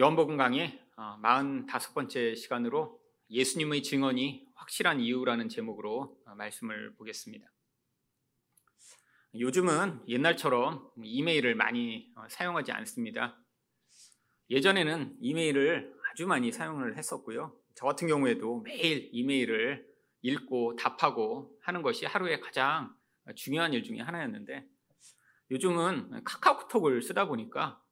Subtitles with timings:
[0.00, 3.00] 요한복음 강의 45번째 시간으로
[3.30, 7.50] 예수님의 증언이 확실한 이유라는 제목으로 말씀을 보겠습니다.
[9.40, 13.42] 요즘은 옛날처럼 이메일을 많이 사용하지 않습니다.
[14.50, 17.58] 예전에는 이메일을 아주 많이 사용을 했었고요.
[17.74, 19.84] 저 같은 경우에도 매일 이메일을
[20.22, 22.94] 읽고 답하고 하는 것이 하루에 가장
[23.34, 24.64] 중요한 일 중에 하나였는데
[25.50, 27.82] 요즘은 카카오톡을 쓰다 보니까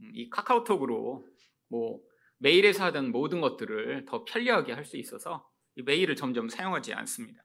[0.00, 1.30] 이 카카오톡으로
[1.72, 2.00] 뭐
[2.38, 7.42] 메일에서 하던 모든 것들을 더 편리하게 할 수 있어서 이 메일을 점점 사용하지 않습니다.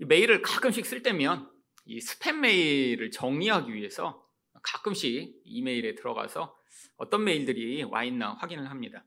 [0.00, 1.48] 이 메일을 가끔씩 쓸 때면
[1.84, 4.26] 이 스팸 메일을 정리하기 위해서
[4.64, 6.56] 가끔씩 이메일에 들어가서
[6.96, 9.04] 어떤 메일들이 와 있나 확인을 합니다.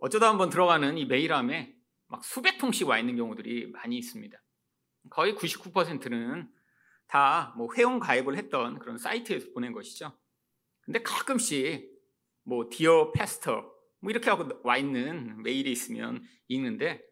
[0.00, 1.74] 어쩌다 한번 들어가는 이 메일함에
[2.06, 4.40] 막 수백 통씩 와 있는 경우들이 많이 있습니다.
[5.10, 6.48] 거의 99%는
[7.08, 10.16] 다 뭐 회원 가입을 했던 그런 사이트에서 보낸 것이죠.
[10.82, 11.97] 근데 가끔씩
[12.48, 13.70] 뭐 디어 패스터
[14.00, 17.02] 뭐 이렇게 하고 와 있는 메일이 있으면 읽는데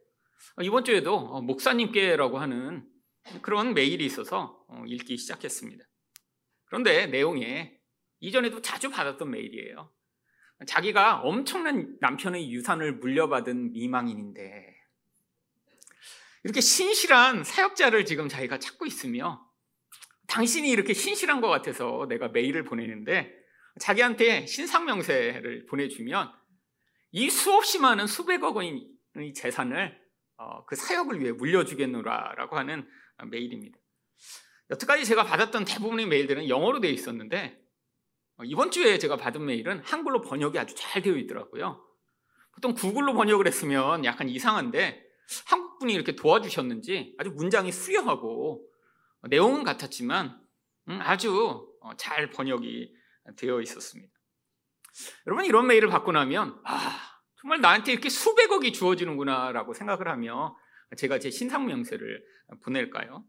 [0.56, 2.88] 어, 이번 주에도 어, 목사님께라고 하는
[3.42, 5.84] 그런 메일이 있어서 어, 읽기 시작했습니다.
[6.64, 7.78] 그런데 내용에
[8.20, 9.92] 이전에도 자주 받았던 메일이에요.
[10.66, 14.75] 자기가 엄청난 남편의 유산을 물려받은 미망인인데
[16.44, 19.47] 이렇게 신실한 사역자를 지금 자기가 찾고 있으며
[20.28, 23.45] 당신이 이렇게 신실한 것 같아서 내가 메일을 보내는데
[23.78, 26.32] 자기한테 신상명세를 보내주면
[27.12, 28.88] 이 수없이 많은 수백억 원의
[29.34, 29.98] 재산을
[30.38, 32.88] 어, 그 사역을 위해 물려주겠노라라고 하는
[33.30, 33.78] 메일입니다.
[34.70, 37.58] 여태까지 제가 받았던 대부분의 메일들은 영어로 되어 있었는데
[38.38, 41.82] 어, 이번 주에 제가 받은 메일은 한글로 번역이 아주 잘 되어 있더라고요.
[42.52, 45.04] 보통 구글로 번역을 했으면 약간 이상한데
[45.47, 48.66] 한국 분이 이렇게 도와주셨는지 아주 문장이 수려하고
[49.28, 50.41] 내용은 같았지만
[50.88, 52.94] 음, 아주 어, 잘 번역이
[53.36, 54.12] 되어 있었습니다.
[55.27, 60.56] 여러분 이런 메일을 받고 나면 아 정말 나한테 이렇게 수백억이 주어지는구나라고 생각을 하며
[60.96, 62.24] 제가 제 신상 명세를
[62.62, 63.24] 보낼까요?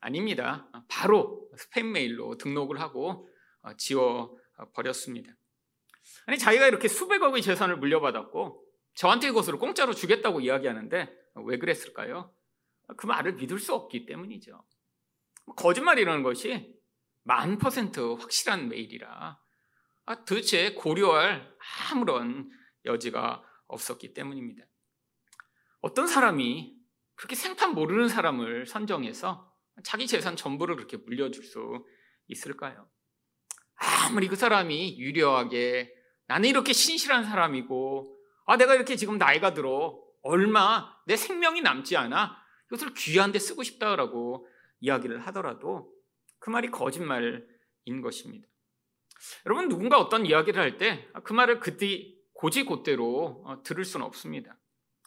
[0.00, 0.70] 아닙니다.
[0.88, 3.28] 바로 스팸 메일로 등록을 하고
[3.62, 4.36] 어, 지워
[4.74, 5.32] 버렸습니다.
[6.26, 11.08] 아니 자기가 이렇게 수백억의 재산을 물려받았고 저한테 이것을 공짜로 주겠다고 이야기하는데
[11.46, 12.34] 왜 그랬을까요?
[12.96, 14.64] 그 말을 믿을 수 없기 때문이죠.
[15.56, 16.77] 거짓말이라는 것이
[17.28, 19.38] 만 퍼센트 확실한 메일이라
[20.06, 21.54] 아, 도대체 고려할
[21.90, 22.50] 아무런
[22.86, 24.64] 여지가 없었기 때문입니다.
[25.82, 26.74] 어떤 사람이
[27.14, 31.84] 그렇게 생판 모르는 사람을 선정해서 자기 재산 전부를 그렇게 물려줄 수
[32.28, 32.88] 있을까요?
[33.74, 35.94] 아무리 그 사람이 유려하게
[36.28, 42.42] 나는 이렇게 신실한 사람이고 아 내가 이렇게 지금 나이가 들어 얼마 내 생명이 남지 않아
[42.68, 44.48] 이것을 귀한 데 쓰고 싶다라고
[44.80, 45.97] 이야기를 하더라도
[46.38, 48.46] 그 말이 거짓말인 것입니다.
[49.46, 54.56] 여러분 누군가 어떤 이야기를 할 때 그 말을 그때 고지고대로 어, 들을 수는 없습니다.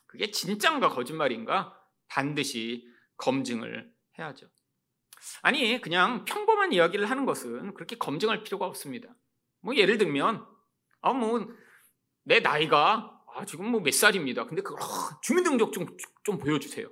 [0.08, 1.78] 그게 진짠가 거짓말인가
[2.09, 2.86] 반드시
[3.18, 4.47] 검증을 해야죠.
[5.42, 9.16] 아니 그냥 평범한 이야기를 하는 것은 그렇게 검증할 필요가 없습니다.
[9.62, 10.46] 뭐 예를 들면
[11.02, 11.48] 아 뭐
[12.24, 14.46] 내 나이가 아, 지금 뭐 몇 살입니다.
[14.46, 14.75] 근데 그
[15.24, 15.86] 주민등록 좀,
[16.24, 16.88] 좀 보여주세요.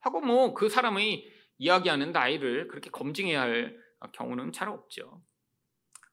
[0.00, 1.24] 하고 뭐 그 사람의
[1.58, 3.78] 이야기하는 나이를 그렇게 검증해야 할
[4.12, 5.22] 경우는 잘 없죠.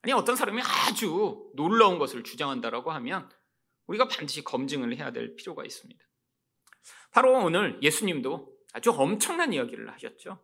[0.02, 3.30] 아니 어떤 사람이 아주 놀라운 것을 주장한다라고 하면
[3.86, 6.02] 우리가 반드시 검증을 해야 될 필요가 있습니다.
[7.12, 10.42] 바로 오늘 예수님도 아주 엄청난 이야기를 하셨죠.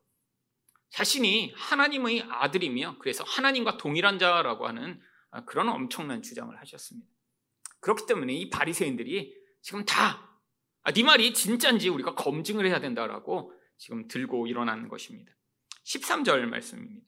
[0.91, 5.01] 자신이 하나님의 아들이며 그래서 하나님과 동일한 자라고 하는
[5.47, 7.09] 그런 엄청난 주장을 하셨습니다.
[7.81, 10.29] 그렇기 때문에 이 바리새인들이 지금 다
[10.83, 15.33] 아, 네 말이 진짜인지 우리가 검증을 해야 된다라고 지금 들고 일어나는 것입니다.
[15.85, 17.07] 13절 말씀입니다.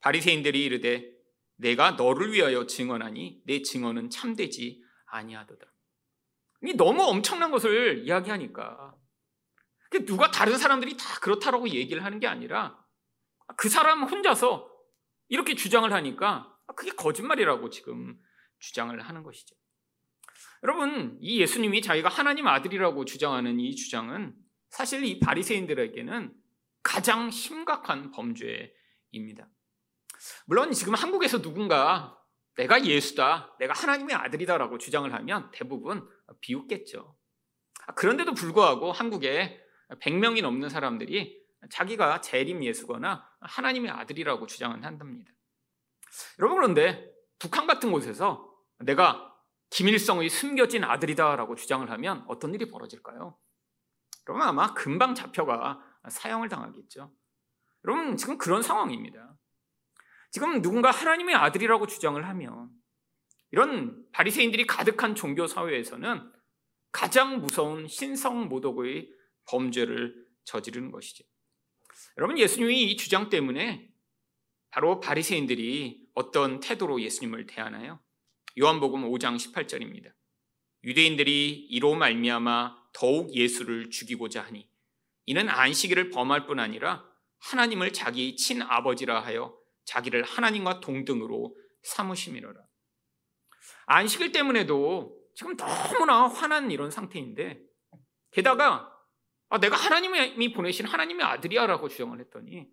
[0.00, 1.10] 바리새인들이 이르되
[1.56, 5.66] 내가 너를 위하여 증언하니 내 증언은 참되지 아니하도다.
[6.62, 8.94] 이 너무 엄청난 것을 이야기하니까
[10.06, 12.78] 누가 다른 사람들이 다 그렇다라고 얘기를 하는 게 아니라
[13.56, 14.70] 그 사람 혼자서
[15.28, 18.18] 이렇게 주장을 하니까 그게 거짓말이라고 지금
[18.58, 19.56] 주장을 하는 것이죠.
[20.62, 24.34] 여러분, 이 예수님이 자기가 하나님 아들이라고 주장하는 이 주장은
[24.68, 26.34] 사실 이 바리새인들에게는
[26.82, 29.48] 가장 심각한 범죄입니다.
[30.46, 32.16] 물론 지금 한국에서 누군가
[32.56, 36.06] 내가 예수다, 내가 하나님의 아들이다라고 주장을 하면 대부분
[36.40, 37.16] 비웃겠죠.
[37.94, 39.60] 그런데도 불구하고 한국에
[40.00, 41.40] 100명이 넘는 사람들이
[41.70, 45.32] 자기가 재림 예수거나 하나님의 아들이라고 주장은 한답니다.
[46.38, 49.34] 여러분 그런데 북한 같은 곳에서 내가
[49.70, 53.38] 김일성의 숨겨진 아들이다라고 주장을 하면 어떤 일이 벌어질까요?
[54.24, 57.12] 그러면 아마 금방 잡혀가 사형을 당하겠죠.
[57.84, 59.36] 여러분 지금 그런 상황입니다.
[60.30, 62.70] 지금 누군가 하나님의 아들이라고 주장을 하면
[63.50, 66.32] 이런 바리새인들이 가득한 종교 사회에서는
[66.92, 69.10] 가장 무서운 신성 모독의
[69.48, 71.24] 범죄를 저지르는 것이죠.
[72.16, 73.88] 여러분 예수님이 이 주장 때문에
[74.70, 78.00] 바로 바리새인들이 어떤 태도로 예수님을 대하나요?
[78.58, 80.12] 요한복음 5장 18절입니다.
[80.84, 84.68] 유대인들이 이로 말미암아 더욱 예수를 죽이고자 하니
[85.26, 87.04] 이는 안식일을 범할 뿐 아니라
[87.38, 89.59] 하나님을 자기 친아버지라 하여
[89.90, 92.60] 자기를 하나님과 동등으로 삼으심이로라.
[93.86, 97.60] 안식일 때문에도 지금 너무나 화난 이런 상태인데
[98.30, 98.88] 게다가
[99.48, 102.68] 아, 내가 하나님이 보내신 하나님의 아들이야라고 주장을 했더니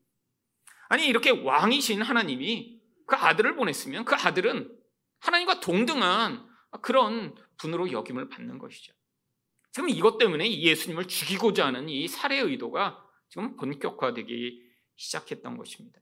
[0.89, 4.77] 아니 이렇게 왕이신 하나님이 그 아들을 보냈으면 그 아들은
[5.19, 6.47] 하나님과 동등한
[6.83, 8.93] 그런 분으로 여김을 받는 것이죠.
[9.71, 14.61] 지금 이것 때문에 예수님을 죽이고자 하는 이 살해 의도가 지금 본격화되기
[14.97, 15.99] 시작했던 것입니다.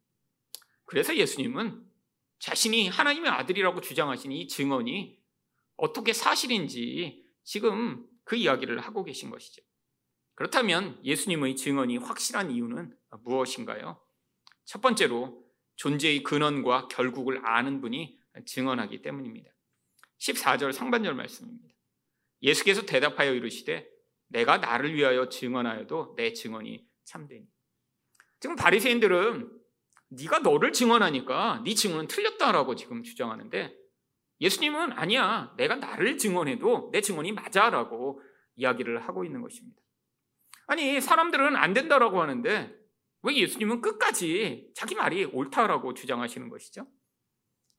[0.85, 1.83] 그래서 예수님은
[2.39, 5.19] 자신이 하나님의 아들이라고 주장하신 이 증언이
[5.77, 9.61] 어떻게 사실인지 지금 그 이야기를 하고 계신 것이죠.
[10.35, 14.01] 그렇다면 예수님의 증언이 확실한 이유는 무엇인가요?
[14.65, 15.45] 첫 번째로
[15.75, 19.49] 존재의 근원과 결국을 아는 분이 증언하기 때문입니다.
[20.19, 21.73] 14절 상반절 말씀입니다.
[22.41, 23.87] 예수께서 대답하여 이르시되
[24.27, 27.47] 내가 나를 위하여 증언하여도 내 증언이 참되니.
[28.39, 29.54] 지금 바리새인들은
[30.17, 33.75] 네가 너를 증언하니까 네 증언은 틀렸다라고 지금 주장하는데
[34.41, 35.53] 예수님은 아니야.
[35.57, 38.21] 내가 나를 증언해도 내 증언이 맞아라고
[38.55, 39.81] 이야기를 하고 있는 것입니다.
[40.67, 42.75] 아니, 사람들은 안 된다라고 하는데
[43.21, 46.87] 왜 예수님은 끝까지 자기 말이 옳다라고 주장하시는 것이죠?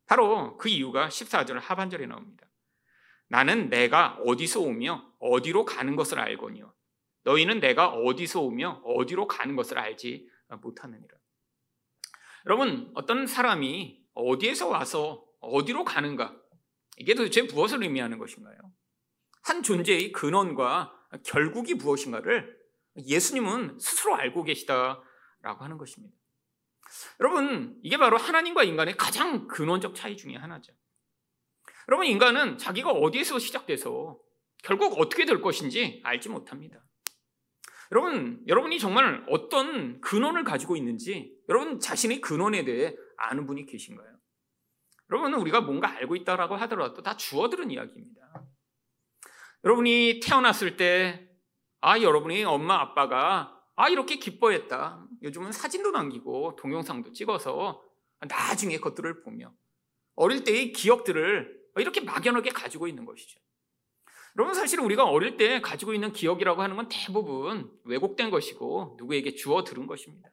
[0.06, 2.46] 바로 그 이유가 14절 하반절에 나옵니다.
[3.28, 6.72] 나는 내가 어디서 오며 어디로 가는 것을 알거니와
[7.24, 10.28] 너희는 내가 어디서 오며 어디로 가는 것을 알지
[10.62, 11.16] 못하느니라.
[12.46, 16.37] 여러분, 어떤 사람이 어디에서 와서 어디로 가는가?
[16.96, 18.56] 이게 도대체 무엇을 의미하는 것인가요?
[19.43, 20.93] 한 존재의 근원과
[21.25, 22.56] 결국이 무엇인가를
[22.96, 25.02] 예수님은 스스로 알고 계시다라고
[25.64, 26.16] 하는 것입니다.
[27.20, 30.72] 여러분, 이게 바로 하나님과 인간의 가장 근원적 차이 중의 하나죠.
[31.88, 34.19] 여러분, 인간은 자기가 어디에서 시작돼서
[34.62, 36.82] 결국 어떻게 될 것인지 알지 못합니다.
[37.92, 44.16] 여러분, 여러분이 정말 어떤 근원을 가지고 있는지 여러분 자신의 근원에 대해 아는 분이 계신가요?
[45.10, 48.44] 여러분은 우리가 뭔가 알고 있다라고 하더라도 다 주어들은 이야기입니다.
[49.64, 51.28] 여러분이 태어났을 때,
[51.80, 55.06] 아, 여러분이 엄마, 아빠가, 아, 이렇게 기뻐했다.
[55.22, 57.82] 요즘은 사진도 남기고 동영상도 찍어서
[58.28, 59.52] 나중에 것들을 보며
[60.14, 63.38] 어릴 때의 기억들을 이렇게 막연하게 가지고 있는 것이죠.
[64.36, 69.64] 여러분 사실 우리가 어릴 때 가지고 있는 기억이라고 하는 건 대부분 왜곡된 것이고 누구에게 주어
[69.64, 70.28] 들은 것입니다.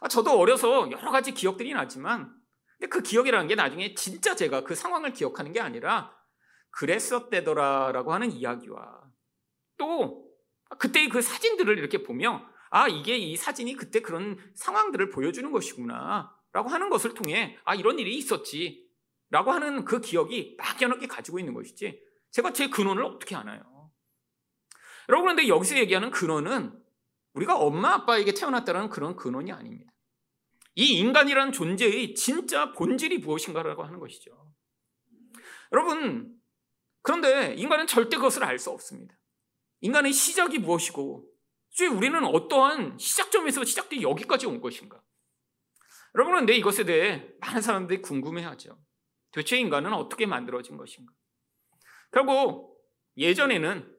[0.00, 2.34] 아, 저도 어려서 여러 가지 기억들이 나지만
[2.78, 6.12] 근데 그 기억이라는 게 나중에 진짜 제가 그 상황을 기억하는 게 아니라
[6.70, 9.02] 그랬었대더라라고 하는 이야기와
[9.78, 10.28] 또
[10.78, 16.90] 그때의 그 사진들을 이렇게 보며 아 이게 이 사진이 그때 그런 상황들을 보여주는 것이구나라고 하는
[16.90, 22.05] 것을 통해 아 이런 일이 있었지라고 하는 그 기억이 막연하게 가지고 있는 것이지
[22.36, 23.90] 제가 제 근원을 어떻게 아나요?
[25.08, 26.78] 여러분 그런데 여기서 얘기하는 근원은
[27.32, 29.90] 우리가 엄마 아빠에게 태어났다는 그런 근원이 아닙니다.
[30.74, 34.52] 이 인간이라는 존재의 진짜 본질이 무엇인가라고 하는 것이죠.
[35.72, 36.38] 여러분
[37.00, 39.16] 그런데 인간은 절대 그것을 알 수 없습니다.
[39.80, 41.26] 인간의 시작이 무엇이고
[41.90, 45.02] 우리는 어떠한 시작점에서 시작돼 여기까지 온 것인가?
[46.14, 48.78] 여러분 그런데 이것에 대해 많은 사람들이 궁금해하죠.
[49.32, 51.14] 도대체 인간은 어떻게 만들어진 것인가?
[52.12, 52.78] 결국
[53.16, 53.96] 예전에는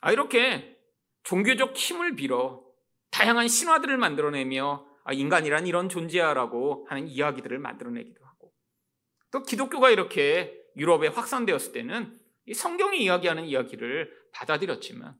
[0.00, 0.76] 아 이렇게
[1.22, 2.64] 종교적 힘을 빌어
[3.10, 8.52] 다양한 신화들을 만들어내며 아, 인간이란 이런 존재야라고 하는 이야기들을 만들어내기도 하고
[9.30, 15.16] 또 기독교가 이렇게 유럽에 확산되었을 때는 이 성경이 이야기하는 이야기를 받아들였지만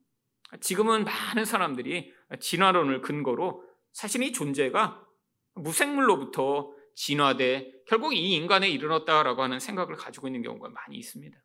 [0.60, 5.06] 지금은 많은 사람들이 진화론을 근거로 자신의 존재가
[5.54, 11.36] 무생물로부터 진화돼 결국 이 인간에 이르렀다라고 하는 생각을 가지고 있는 경우가 많이 있습니다.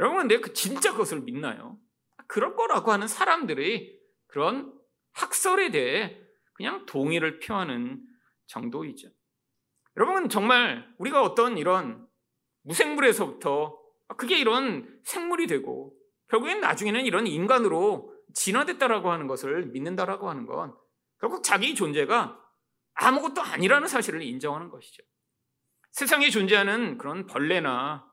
[0.00, 1.78] 여러분, 근데 그 진짜 그것을 믿나요?
[2.26, 4.72] 그럴 거라고 하는 사람들의 그런
[5.12, 6.18] 학설에 대해
[6.54, 8.00] 그냥 동의를 표하는
[8.46, 9.10] 정도이죠.
[9.98, 12.08] 여러분, 정말 우리가 어떤 이런
[12.62, 13.78] 무생물에서부터
[14.16, 15.94] 그게 이런 생물이 되고
[16.30, 20.74] 결국엔 나중에는 이런 인간으로 진화됐다라고 하는 것을 믿는다라고 하는 건
[21.20, 22.40] 결국 자기 존재가
[22.94, 25.02] 아무것도 아니라는 사실을 인정하는 것이죠.
[25.90, 28.09] 세상에 존재하는 그런 벌레나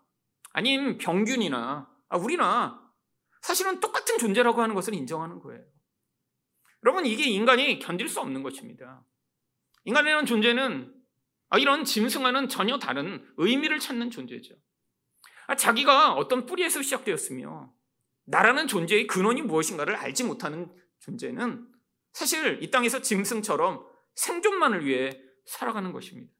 [0.57, 2.81] 아니면 병균이나 아, 우리나
[3.41, 5.63] 사실은 똑같은 존재라고 하는 것을 인정하는 거예요.
[6.83, 9.05] 여러분 이게 인간이 견딜 수 없는 것입니다.
[9.83, 10.95] 인간이라는 존재는
[11.49, 14.55] 아, 이런 짐승과는 전혀 다른 의미를 찾는 존재죠.
[15.45, 17.71] 아, 자기가 어떤 뿌리에서 시작되었으며
[18.25, 21.67] 나라는 존재의 근원이 무엇인가를 알지 못하는 존재는
[22.13, 23.85] 사실 이 땅에서 짐승처럼
[24.15, 26.33] 생존만을 위해 살아가는 것입니다.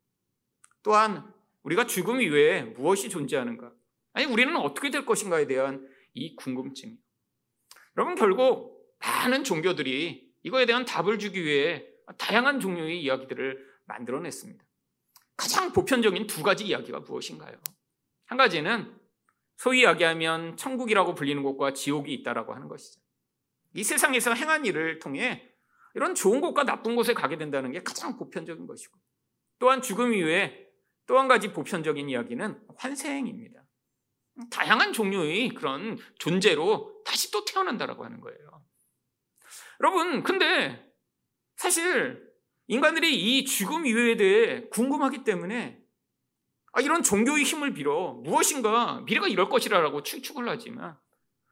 [0.82, 1.32] 또한
[1.62, 3.77] 우리가 죽음 이외에 무엇이 존재하는가?
[4.18, 6.98] 아니, 우리는 어떻게 될 것인가에 대한 이 궁금증.
[7.96, 11.86] 여러분, 결국 많은 종교들이 이거에 대한 답을 주기 위해
[12.18, 14.66] 다양한 종류의 이야기들을 만들어냈습니다.
[15.36, 17.56] 가장 보편적인 두 가지 이야기가 무엇인가요?
[18.26, 18.92] 한 가지는
[19.56, 23.00] 소위 이야기하면 천국이라고 불리는 곳과 지옥이 있다라고 하는 것이죠.
[23.76, 25.48] 이 세상에서 행한 일을 통해
[25.94, 28.98] 이런 좋은 곳과 나쁜 곳에 가게 된다는 게 가장 보편적인 것이고
[29.60, 30.66] 또한 죽음 이후에
[31.06, 33.67] 또 한 가지 보편적인 이야기는 환생입니다.
[34.52, 38.64] 다양한 종류의 그런 존재로 다시 또 태어난다라고 하는 거예요.
[39.82, 40.94] 여러분, 근데
[41.56, 42.26] 사실
[42.68, 45.82] 인간들이 이 죽음 이후에 대해 궁금하기 때문에
[46.74, 50.98] 아, 이런 종교의 힘을 빌어 무엇인가 미래가 이럴 것이라고 추측을 하지만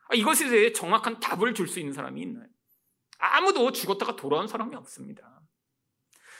[0.07, 2.47] 아, 이것에 대해 정확한 답을 줄 수 있는 사람이 있나요?
[3.17, 5.41] 아무도 죽었다가 돌아온 사람이 없습니다.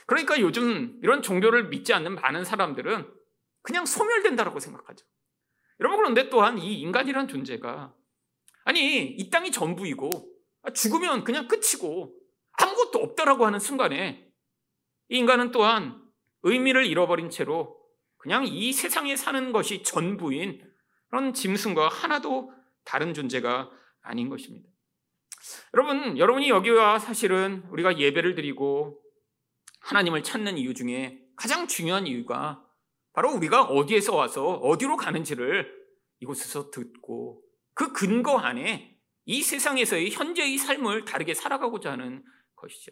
[0.06, 3.12] 그러니까 요즘 이런 종교를 믿지 않는 많은 사람들은
[3.64, 5.06] 그냥 소멸된다라고 생각하죠.
[5.80, 7.94] 여러분 그런데 또한 이 인간이란 존재가
[8.64, 10.10] 아니 이 땅이 전부이고
[10.64, 12.16] 아, 죽으면 그냥 끝이고
[12.54, 14.28] 아무것도 없다라고 하는 순간에
[15.10, 16.02] 이 인간은 또한
[16.44, 17.80] 의미를 잃어버린 채로
[18.18, 20.62] 그냥 이 세상에 사는 것이 전부인
[21.10, 22.52] 그런 짐승과 하나도
[22.84, 23.70] 다른 존재가
[24.02, 24.68] 아닌 것입니다.
[25.74, 29.00] 여러분, 여러분이 여기 와 사실은 우리가 예배를 드리고
[29.82, 32.65] 하나님을 찾는 이유 중에 가장 중요한 이유가
[33.16, 35.74] 바로 우리가 어디에서 와서 어디로 가는지를
[36.20, 37.42] 이곳에서 듣고
[37.74, 42.24] 그 근거 안에 이 세상에서의 현재의 삶을 다르게 살아가고자 하는
[42.56, 42.92] 것이죠.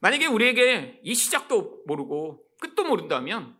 [0.00, 3.56] 만약에 우리에게 이 시작도 모르고 끝도 모른다면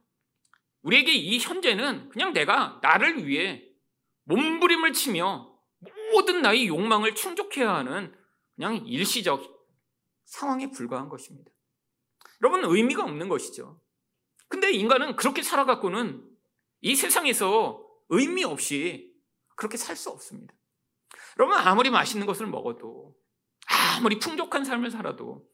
[0.83, 3.65] 우리에게 이 현재는 그냥 내가 나를 위해
[4.25, 5.57] 몸부림을 치며
[6.13, 8.13] 모든 나의 욕망을 충족해야 하는
[8.57, 9.55] 그냥 일시적
[10.25, 11.51] 상황에 불과한 것입니다.
[12.43, 13.81] 여러분, 의미가 없는 것이죠.
[14.55, 16.25] 근데 인간은 그렇게 살아갖고는
[16.81, 19.13] 이 세상에서 의미 없이
[19.57, 20.55] 그렇게 살 수 없습니다.
[21.41, 23.17] 여러분, 아무리 맛있는 것을 먹어도,
[23.97, 25.45] 아무리 풍족한 삶을 살아도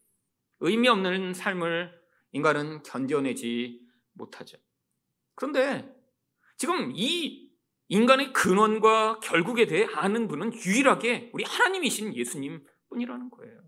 [0.59, 1.99] 의미 없는 삶을
[2.33, 3.81] 인간은 견뎌내지
[4.13, 4.59] 못하죠.
[5.35, 5.91] 그런데
[6.59, 7.51] 지금 이
[7.89, 13.63] 인간의 근원과 결국에 대해 아는 분은 유일하게 우리 하나님이신 예수님 뿐이라는 거예요.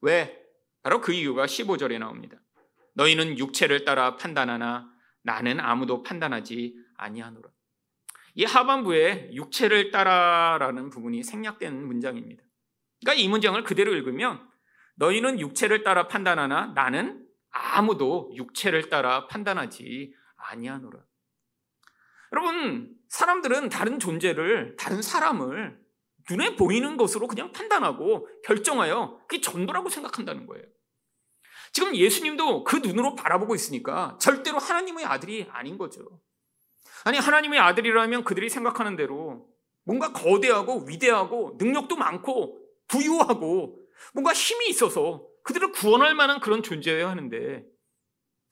[0.00, 0.44] 왜?
[0.82, 2.42] 바로 그 이유가 15절에 나옵니다.
[2.94, 4.90] 너희는 육체를 따라 판단하나
[5.22, 7.48] 나는 아무도 판단하지 아니하노라.
[8.34, 12.42] 이 하반부에 육체를 따라라는 부분이 생략된 문장입니다.
[13.00, 14.48] 그러니까 이 문장을 그대로 읽으면
[14.96, 21.00] 너희는 육체를 따라 판단하나 나는 아무도 육체를 따라 판단하지 아니하노라.
[22.32, 25.80] 여러분, 사람들은 다른 존재를, 다른 사람을
[26.30, 30.64] 눈에 보이는 것으로 그냥 판단하고 결정하여 그게 전부라고 생각한다는 거예요.
[31.72, 36.20] 지금 예수님도 그 눈으로 바라보고 있으니까 절대로 하나님의 아들이 아닌 거죠.
[37.04, 39.48] 아니, 하나님의 아들이라면 그들이 생각하는 대로
[39.84, 42.58] 뭔가 거대하고 위대하고 능력도 많고
[42.88, 43.78] 부유하고
[44.14, 47.64] 뭔가 힘이 있어서 그들을 구원할 만한 그런 존재여야 하는데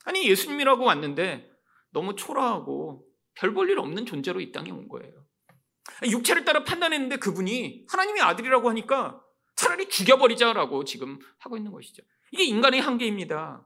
[0.05, 1.49] 아니, 예수님이라고 왔는데
[1.91, 5.13] 너무 초라하고 별 볼 일 없는 존재로 이 땅에 온 거예요.
[6.03, 9.21] 육체를 따라 판단했는데 그분이 하나님의 아들이라고 하니까
[9.55, 12.03] 차라리 죽여버리자라고 지금 하고 있는 것이죠.
[12.31, 13.65] 이게 인간의 한계입니다.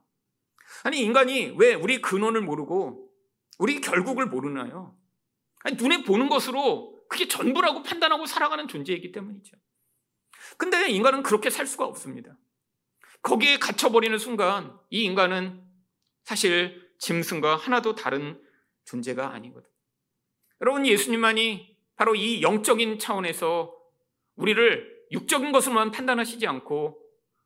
[0.84, 3.10] 아니, 인간이 왜 우리 근원을 모르고
[3.60, 4.98] 우리 결국을 모르나요?
[5.64, 9.56] 아니, 눈에 보는 것으로 그게 전부라고 판단하고 살아가는 존재이기 때문이죠.
[10.58, 12.38] 근데 인간은 그렇게 살 수가 없습니다.
[13.22, 15.64] 거기에 갇혀버리는 순간 이 인간은
[16.24, 18.42] 사실 짐승과 하나도 다른
[18.86, 19.70] 존재가 아니거든.
[20.62, 23.74] 여러분, 예수님만이 바로 이 영적인 차원에서
[24.36, 27.03] 우리를 육적인 것으로만 판단하시지 않고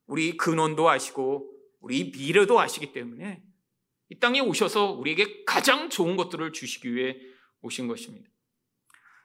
[0.08, 3.44] 우리 근원도 아시고 우리 미래도 아시기 때문에
[4.10, 7.18] 이 땅에 오셔서 우리에게 가장 좋은 것들을 주시기 위해
[7.62, 8.30] 오신 것입니다.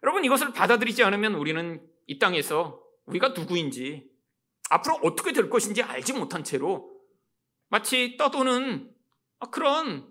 [0.03, 4.11] 여러분, 이것을 받아들이지 않으면 우리는 이 땅에서 우리가 누구인지
[4.71, 6.91] 앞으로 어떻게 될 것인지 알지 못한 채로
[7.69, 8.93] 마치 떠도는
[9.51, 10.09] 그런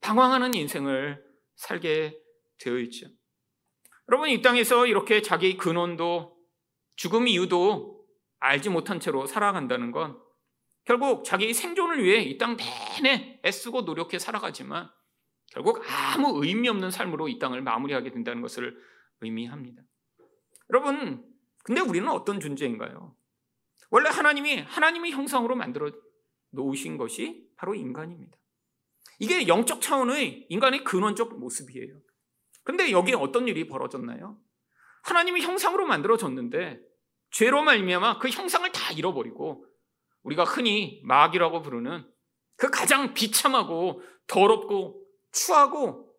[0.00, 1.22] 방황하는 인생을
[1.56, 2.18] 살게
[2.58, 3.08] 되어 있죠.
[4.08, 6.36] 여러분, 이 땅에서 이렇게 자기 근원도
[6.94, 7.95] 죽음 이유도
[8.38, 10.20] 알지 못한 채로 살아간다는 건
[10.84, 14.88] 결국 자기 생존을 위해 이 땅 내내 애쓰고 노력해 살아가지만
[15.52, 18.76] 결국 아무 의미 없는 삶으로 이 땅을 마무리하게 된다는 것을
[19.20, 19.82] 의미합니다.
[20.70, 21.24] 여러분,
[21.64, 23.16] 근데 우리는 어떤 존재인가요?
[23.90, 25.90] 원래 하나님이 하나님의 형상으로 만들어
[26.50, 28.36] 놓으신 것이 바로 인간입니다.
[29.18, 31.96] 이게 영적 차원의 인간의 근원적 모습이에요.
[32.64, 34.38] 근데 여기에 어떤 일이 벌어졌나요?
[35.04, 36.80] 하나님이 형상으로 만들어졌는데
[37.30, 39.66] 죄로 말미암아 그 형상을 다 잃어버리고
[40.22, 42.08] 우리가 흔히 마귀라고 부르는
[42.56, 46.12] 그 가장 비참하고 더럽고 추하고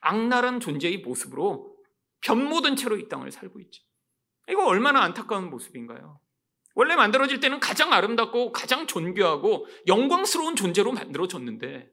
[0.00, 1.76] 악랄한 존재의 모습으로
[2.20, 3.82] 변모든 채로 이 땅을 살고 있죠.
[4.48, 6.20] 이거 얼마나 안타까운 모습인가요?
[6.74, 11.90] 원래 만들어질 때는 가장 아름답고 가장 존귀하고 영광스러운 존재로 만들어졌는데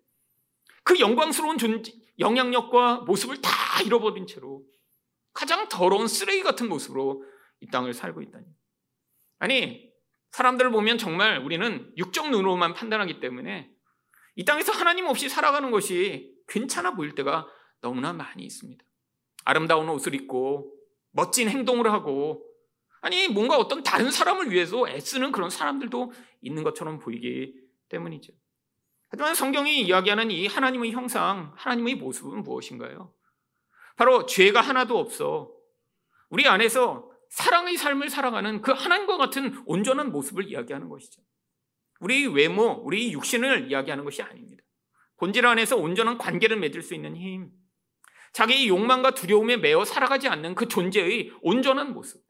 [0.83, 4.63] 그 영광스러운 존재, 영향력과 모습을 다 잃어버린 채로
[5.33, 7.23] 가장 더러운 쓰레기 같은 모습으로
[7.61, 8.45] 이 땅을 살고 있다니.
[9.39, 9.89] 아니,
[10.31, 13.71] 사람들을 보면 정말 우리는 육적 눈으로만 판단하기 때문에
[14.35, 17.47] 이 땅에서 하나님 없이 살아가는 것이 괜찮아 보일 때가
[17.81, 18.83] 너무나 많이 있습니다.
[19.45, 20.75] 아름다운 옷을 입고
[21.11, 22.45] 멋진 행동을 하고
[23.01, 26.11] 아니 뭔가 어떤 다른 사람을 위해서 애쓰는 그런 사람들도
[26.41, 27.53] 있는 것처럼 보이기
[27.89, 28.33] 때문이죠.
[29.09, 33.13] 하지만 성경이 이야기하는 이 하나님의 형상, 하나님의 모습은 무엇인가요?
[33.95, 35.51] 바로 죄가 하나도 없어
[36.29, 41.21] 우리 안에서 사랑의 삶을 살아가는 그 하나님과 같은 온전한 모습을 이야기하는 것이죠.
[41.99, 44.63] 우리 외모, 우리 육신을 이야기하는 것이 아닙니다.
[45.17, 47.51] 본질 안에서 온전한 관계를 맺을 수 있는 힘,
[48.33, 52.21] 자기의 욕망과 두려움에 매어 살아가지 않는 그 존재의 온전한 모습,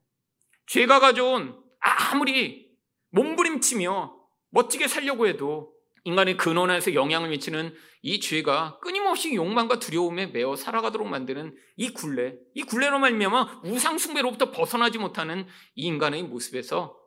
[0.68, 2.70] 죄가 가져온 아무리
[3.12, 4.18] 몸부림치며
[4.50, 11.56] 멋지게 살려고 해도 인간의 근원에서 영향을 미치는 이 죄가 끊임없이 욕망과 두려움에 매어 살아가도록 만드는
[11.76, 16.98] 이 굴레, 이 굴레로 말미암아 우상 숭배로부터 벗어나지 못하는 이 인간의 모습에서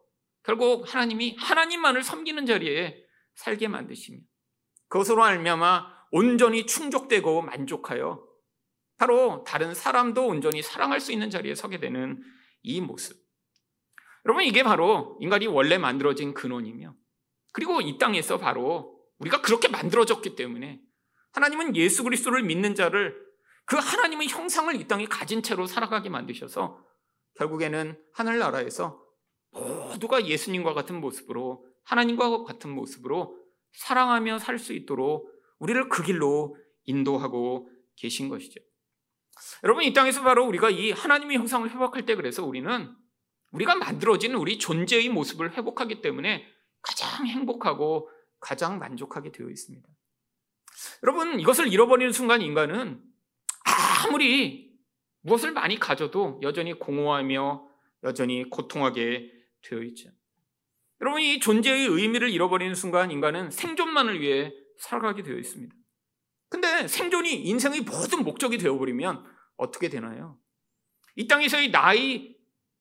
[0.45, 2.97] 결국 하나님이 하나님만을 섬기는 자리에
[3.35, 4.19] 살게 만드시며
[4.89, 8.23] 그것으로 말미암아 온전히 충족되고 만족하여
[8.99, 12.23] 바로 다른 사람도 온전히 사랑할 수 있는 자리에 서게 되는
[12.63, 13.17] 이 모습.
[14.25, 16.95] 여러분 이게 바로 인간이 원래 만들어진 근원이며
[17.53, 20.81] 그리고 이 땅에서 바로 우리가 그렇게 만들어졌기 때문에
[21.33, 23.17] 하나님은 예수 그리스도를 믿는 자를
[23.65, 26.85] 그 하나님의 형상을 이 땅에 가진 채로 살아가게 만드셔서
[27.37, 29.01] 결국에는 하늘나라에서
[29.53, 33.39] 모두가 예수님과 같은 모습으로 하나님과 같은 모습으로
[33.73, 38.61] 사랑하며 살 수 있도록 우리를 그 길로 인도하고 계신 것이죠.
[39.65, 42.95] 여러분 이 땅에서 바로 우리가 이 하나님의 형상을 회복할 때 그래서 우리는
[43.53, 46.47] 우리가 만들어진 우리 존재의 모습을 회복하기 때문에
[46.83, 49.89] 가장 행복하고 가장 만족하게 되어 있습니다.
[51.05, 53.03] 여러분, 이것을 잃어버리는 순간 인간은
[54.05, 54.73] 아무리
[55.21, 57.69] 무엇을 많이 가져도 여전히 공허하며
[58.03, 59.31] 여전히 고통하게
[59.63, 60.11] 되어 있죠.
[61.01, 65.75] 여러분, 이 존재의 의미를 잃어버리는 순간 인간은 생존만을 위해 살아가게 되어 있습니다.
[66.49, 69.25] 근데 생존이 인생의 모든 목적이 되어버리면
[69.57, 70.39] 어떻게 되나요?
[71.15, 72.37] 이 땅에서의 나의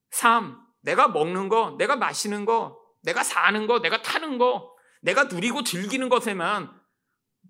[0.09, 5.63] 삶, 내가 먹는 거, 내가 마시는 거, 내가 사는 거, 내가 타는 거, 내가 누리고
[5.63, 6.71] 즐기는 것에만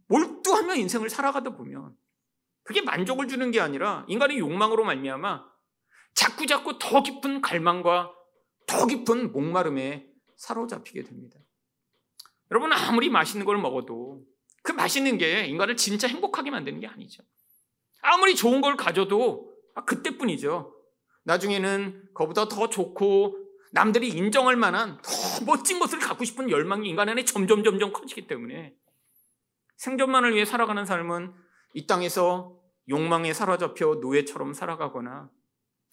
[0.07, 1.95] 몰두하며 인생을 살아가다 보면
[2.63, 5.51] 그게 만족을 주는 게 아니라 인간의 욕망으로 말미암아
[6.13, 8.11] 자꾸 자꾸 더 깊은 갈망과
[8.67, 11.39] 더 깊은 목마름에 사로잡히게 됩니다.
[12.51, 14.23] 여러분 아무리 맛있는 걸 먹어도
[14.63, 17.23] 그 맛있는 게 인간을 진짜 행복하게 만드는 게 아니죠.
[18.01, 20.75] 아무리 좋은 걸 가져도 아, 그때뿐이죠.
[21.23, 23.40] 나중에는 그보다 더 좋고
[23.71, 28.73] 남들이 인정할 만한 더 멋진 것을 갖고 싶은 열망이 인간 안에 점점 점점 커지기 때문에
[29.77, 31.34] 생존만을 위해 살아가는 삶은
[31.73, 35.29] 이 땅에서 욕망에 사로잡혀 노예처럼 살아가거나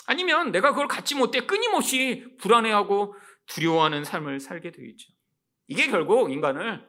[0.06, 3.14] 아니면 내가 그걸 갖지 못해 끊임없이 불안해하고
[3.46, 5.12] 두려워하는 삶을 살게 되어 있죠.
[5.68, 6.86] 이게 결국 인간을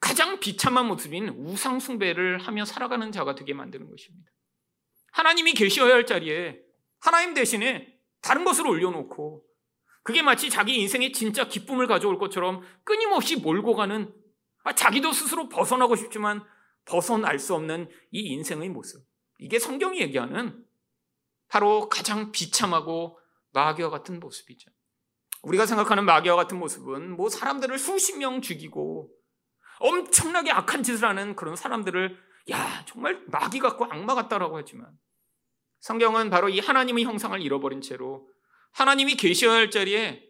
[0.00, 4.30] 가장 비참한 모습인 우상숭배를 하며 살아가는 자가 되게 만드는 것입니다.
[5.12, 6.60] 하나님이 계셔야 할 자리에
[7.00, 9.47] 하나님 대신에 다른 것을 올려놓고
[10.08, 14.10] 그게 마치 자기 인생에 진짜 기쁨을 가져올 것처럼 끊임없이 몰고 가는
[14.64, 16.42] 아, 자기도 스스로 벗어나고 싶지만
[16.86, 19.04] 벗어날 수 없는 이 인생의 모습.
[19.36, 20.64] 이게 성경이 얘기하는
[21.48, 23.18] 바로 가장 비참하고
[23.52, 24.70] 마귀와 같은 모습이죠.
[25.42, 29.10] 우리가 생각하는 마귀와 같은 모습은 뭐 사람들을 수십 명 죽이고
[29.80, 32.18] 엄청나게 악한 짓을 하는 그런 사람들을
[32.50, 34.88] 야 정말 마귀 같고 악마 같다라고 하지만
[35.80, 38.26] 성경은 바로 이 하나님의 형상을 잃어버린 채로
[38.72, 40.22] 하나님이 계셔야 할 자리에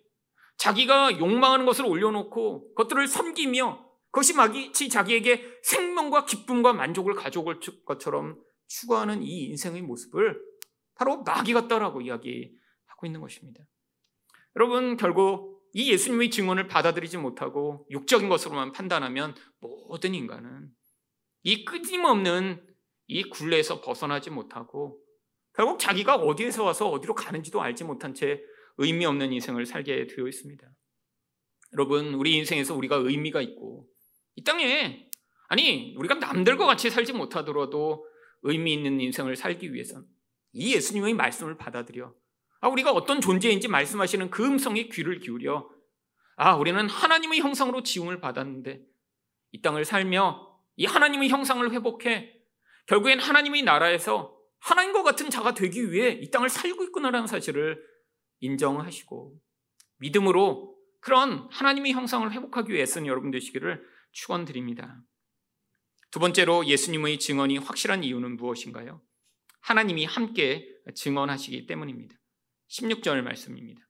[0.56, 9.22] 자기가 욕망하는 것을 올려놓고 그것들을 섬기며 그것이 마치 자기에게 생명과 기쁨과 만족을 가져올 것처럼 추구하는
[9.22, 10.40] 이 인생의 모습을
[10.94, 13.64] 바로 마귀 같다라고 이야기하고 있는 것입니다.
[14.56, 20.70] 여러분 결국 이 예수님의 증언을 받아들이지 못하고 육적인 것으로만 판단하면 모든 인간은
[21.42, 22.66] 이 끊임없는
[23.06, 25.00] 이 굴레에서 벗어나지 못하고
[25.58, 28.40] 결국 자기가 어디에서 와서 어디로 가는지도 알지 못한 채
[28.76, 30.64] 의미 없는 인생을 살게 되어 있습니다.
[31.72, 33.88] 여러분, 우리 인생에서 우리가 의미가 있고
[34.36, 35.08] 이 땅에
[35.48, 38.06] 아니 우리가 남들과 같이 살지 못하더라도
[38.42, 40.06] 의미 있는 인생을 살기 위해선
[40.52, 42.14] 이 예수님의 말씀을 받아들여
[42.60, 45.68] 아, 우리가 어떤 존재인지 말씀하시는 그 음성에 귀를 기울여
[46.36, 48.80] 아, 우리는 하나님의 형상으로 지음을 받았는데
[49.50, 52.32] 이 땅을 살며 이 하나님의 형상을 회복해
[52.86, 57.82] 결국엔 하나님의 나라에서 하나님과 같은 자가 되기 위해 이 땅을 살고 있구나라는 사실을
[58.40, 59.38] 인정하시고
[59.98, 65.02] 믿음으로 그런 하나님의 형상을 회복하기 위해 애쓴 여러분 되시기를 축원드립니다.
[66.10, 69.02] 두 번째로 예수님의 증언이 확실한 이유는 무엇인가요?
[69.60, 72.16] 하나님이 함께 증언하시기 때문입니다.
[72.70, 73.88] 16절 말씀입니다.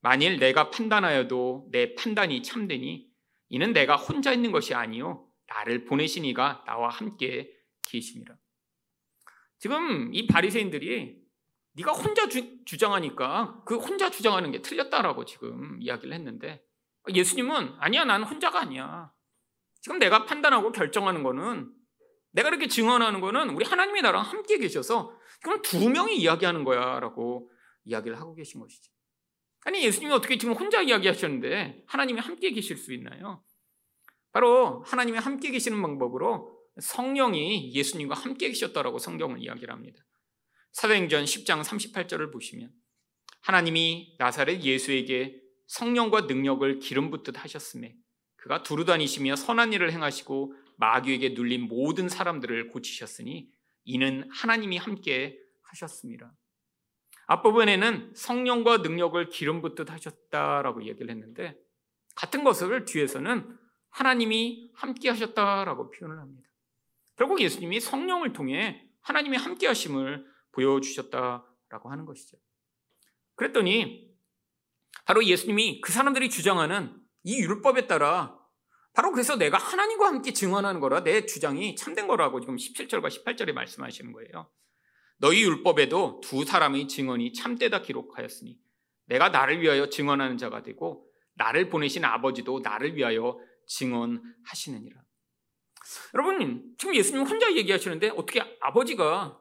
[0.00, 3.08] 만일 내가 판단하여도 내 판단이 참되니
[3.48, 8.36] 이는 내가 혼자 있는 것이 아니요 나를 보내신 이가 나와 함께 계심이라.
[9.58, 11.18] 지금 이 바리새인들이
[11.74, 16.64] 네가 혼자 주, 주장하니까 그 혼자 주장하는 게 틀렸다라고 지금 이야기를 했는데
[17.08, 19.12] 예수님은 아니야 난 혼자가 아니야.
[19.80, 21.72] 지금 내가 판단하고 결정하는 거는
[22.32, 27.50] 내가 이렇게 증언하는 거는 우리 하나님이 나랑 함께 계셔서 그럼 두 명이 이야기하는 거야라고
[27.84, 28.92] 이야기를 하고 계신 것이죠.
[29.64, 33.42] 아니 예수님이 어떻게 지금 혼자 이야기하셨는데 하나님이 함께 계실 수 있나요?
[34.32, 40.04] 바로 하나님이 함께 계시는 방법으로 성령이 예수님과 함께 계셨다라고 성경은 이야기를 합니다.
[40.72, 42.70] 사도행전 10장 38절을 보시면
[43.40, 47.94] 하나님이 나사렛 예수에게 성령과 능력을 기름 붓듯 하셨음에
[48.36, 53.50] 그가 두루 다니시며 선한 일을 행하시고 마귀에게 눌린 모든 사람들을 고치셨으니
[53.84, 56.32] 이는 하나님이 함께 하셨습니다.
[57.26, 61.58] 앞부분에는 성령과 능력을 기름 붓듯 하셨다라고 얘기를 했는데
[62.14, 63.58] 같은 것을 뒤에서는
[63.90, 66.47] 하나님이 함께 하셨다라고 표현을 합니다.
[67.18, 72.38] 결국 예수님이 성령을 통해 하나님이 함께 하심을 보여주셨다라고 하는 것이죠.
[73.34, 74.08] 그랬더니
[75.04, 78.38] 바로 예수님이 그 사람들이 주장하는 이 율법에 따라
[78.94, 84.12] 바로 그래서 내가 하나님과 함께 증언하는 거라 내 주장이 참된 거라고 지금 17절과 18절에 말씀하시는
[84.12, 84.50] 거예요.
[85.18, 88.58] 너희 율법에도 두 사람의 증언이 참되다 기록하였으니
[89.06, 95.07] 내가 나를 위하여 증언하는 자가 되고 나를 보내신 아버지도 나를 위하여 증언하시느니라.
[96.14, 99.40] 여러분, 지금 예수님 혼자 얘기하시는데 어떻게 아버지가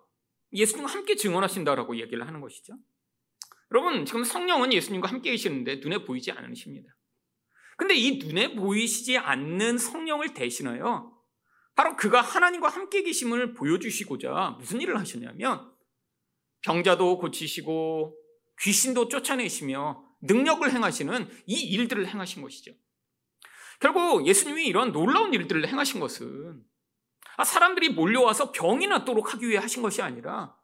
[0.54, 2.74] 예수님과 함께 증언하신다라고 얘기를 하는 것이죠?
[3.72, 6.90] 여러분, 지금 성령은 예수님과 함께 계시는데 눈에 보이지 않으십니다.
[7.78, 11.16] 근데 이 눈에 보이시지 않는 성령을 대신하여
[11.76, 15.72] 바로 그가 하나님과 함께 계심을 보여주시고자 무슨 일을 하셨냐면
[16.62, 18.18] 병자도 고치시고
[18.62, 22.72] 귀신도 쫓아내시며 능력을 행하시는 이 일들을 행하신 것이죠.
[23.80, 26.64] 결국 예수님이 이런 놀라운 일들을 행하신 것은
[27.38, 30.56] 아, 사람들이 몰려와서 병이 낫도록 하기 위해 하신 것이 아니라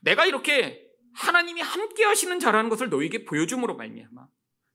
[0.00, 4.28] 내가 이렇게 하나님이 함께 하시는 자라는 것을 너에게 보여줌으로 말미암아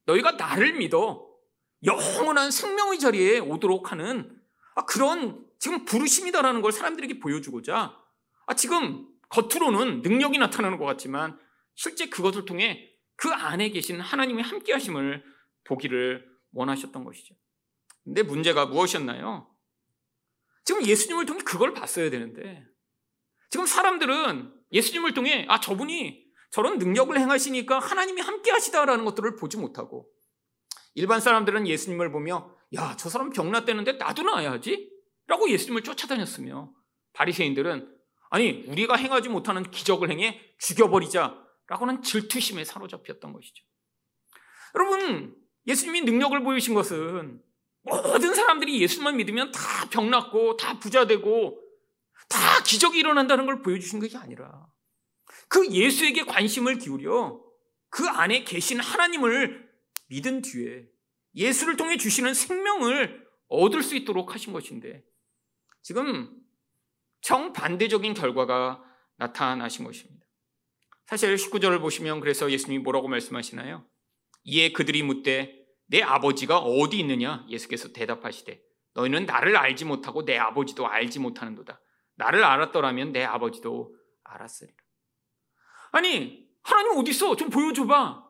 [0.06, 1.30] 너희가 나를 믿어
[1.84, 4.38] 영원한 생명의 자리에 오도록 하는
[4.76, 7.98] 아, 그런 지금 부르심이다라는 걸 사람들에게 보여주고자
[8.48, 11.40] 아, 지금 겉으로는 능력이 나타나는 것 같지만
[11.76, 15.24] 실제 그것을 통해 그 안에 계신 하나님의 함께 하심을
[15.64, 17.36] 보기를 원하셨던 것이죠.
[18.04, 19.48] 근데 문제가 무엇이었나요?
[20.64, 22.66] 지금 예수님을 통해 그걸 봤어야 되는데.
[23.50, 30.10] 지금 사람들은 예수님을 통해 아 저분이 저런 능력을 행하시니까 하나님이 함께 하시다라는 것들을 보지 못하고.
[30.94, 34.92] 일반 사람들은 예수님을 보며 야 저 사람 병났다는데 나도 나야지?
[35.28, 36.74] 라고 예수님을 쫓아다녔으며
[37.14, 37.98] 바리새인들은
[38.30, 41.38] 아니 우리가 행하지 못하는 기적을 행해 죽여버리자
[41.68, 43.64] 라고는 질투심에 사로잡혔던 것이죠.
[44.76, 45.36] 여러분
[45.68, 47.42] 예수님이 능력을 보이신 것은
[47.84, 51.60] 모든 사람들이 예수만 믿으면 다 병났고 다 부자 되고
[52.30, 54.68] 다 기적이 일어난다는 걸 보여주신 것이 아니라
[55.48, 57.44] 그 예수에게 관심을 기울여
[57.90, 59.70] 그 안에 계신 하나님을
[60.08, 60.88] 믿은 뒤에
[61.36, 65.04] 예수를 통해 주시는 생명을 얻을 수 있도록 하신 것인데
[65.82, 66.34] 지금
[67.22, 68.84] 정반대적인 결과가
[69.18, 70.26] 나타나신 것입니다.
[71.06, 73.86] 사실 19절을 보시면 그래서 예수님이 뭐라고 말씀하시나요?
[74.44, 75.61] 이에 그들이 묻되
[75.92, 77.46] 내 아버지가 어디 있느냐?
[77.50, 81.82] 예수께서 대답하시되 너희는 나를 알지 못하고 내 아버지도 알지 못하는도다.
[82.16, 84.78] 나를 알았더라면 내 아버지도 알았으리라.
[85.92, 87.36] 아니 하나님 어디 있어?
[87.36, 88.26] 좀 보여줘봐.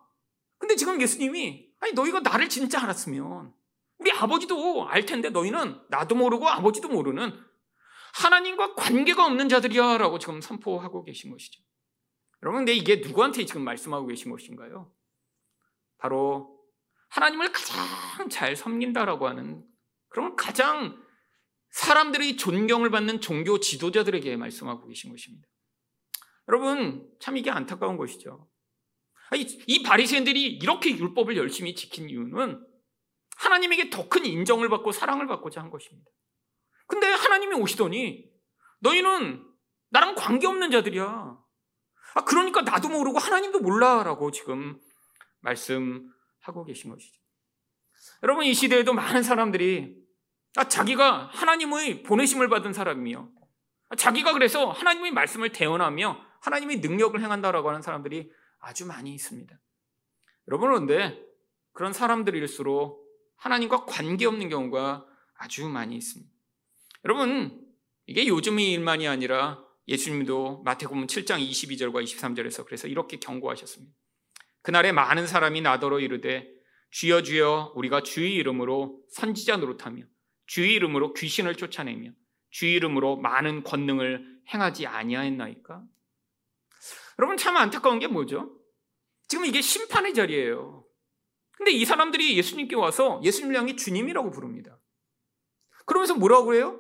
[0.58, 3.54] 근데 지금 예수님이 아니 너희가 나를 진짜 알았으면
[4.00, 7.32] 우리 아버지도 알 텐데 너희는 나도 모르고 아버지도 모르는
[8.16, 11.62] 하나님과 관계가 없는 자들이야라고 지금 선포하고 계신 것이죠.
[12.42, 14.92] 여러분, 근데 이게 누구한테 지금 말씀하고 계신 것인가요?
[16.00, 16.61] 바로
[17.12, 19.64] 하나님을 가장 잘 섬긴다라고 하는
[20.10, 21.02] 그런 가장
[21.70, 25.48] 사람들의 존경을 받는 종교 지도자들에게 말씀하고 계신 것입니다.
[26.48, 28.50] 여러분, 참 이게 안타까운 것이죠.
[29.68, 32.66] 이 바리새인들이 이렇게 율법을 열심히 지킨 이유는
[33.38, 36.10] 하나님에게 더 큰 인정을 받고 사랑을 받고자 한 것입니다.
[36.88, 38.30] 근데 하나님이 오시더니
[38.80, 39.48] 너희는
[39.90, 41.38] 나랑 관계없는 자들이야.
[42.16, 44.78] 아, 그러니까 나도 모르고 하나님도 몰라라고 지금
[45.40, 47.20] 말씀 하고 계신 것이죠.
[48.24, 49.96] 여러분, 이 시대에도 많은 사람들이
[50.58, 53.30] 아, 자기가 하나님의 보내심을 받은 사람이며
[53.90, 59.60] 아, 자기가 그래서 하나님의 말씀을 대언하며 하나님의 능력을 행한다라고 하는 사람들이 아주 많이 있습니다.
[60.48, 61.24] 여러분, 그런데
[61.74, 63.02] 그런 사람들일수록
[63.38, 66.32] 하나님과 관계없는 경우가 아주 많이 있습니다.
[67.06, 67.66] 여러분,
[68.06, 73.94] 이게 요즘의 일만이 아니라 예수님도 마태복음 7장 22절과 23절에서 그래서 이렇게 경고하셨습니다.
[74.62, 76.48] 그날에 많은 사람이 나더러 이르되
[76.92, 80.04] 주여 주여 우리가 주의 이름으로 선지자 노릇하며
[80.46, 82.12] 주의 이름으로 귀신을 쫓아내며
[82.50, 85.84] 주의 이름으로 많은 권능을 행하지 아니하였나이까?
[87.20, 88.58] 여러분 참 안타까운 게 뭐죠?
[89.28, 90.86] 지금 이게 심판의 자리예요.
[91.54, 94.80] 근데 이 사람들이 예수님께 와서 예수님을 향해 주님이라고 부릅니다.
[95.86, 96.80] 그러면서 뭐라고 해요?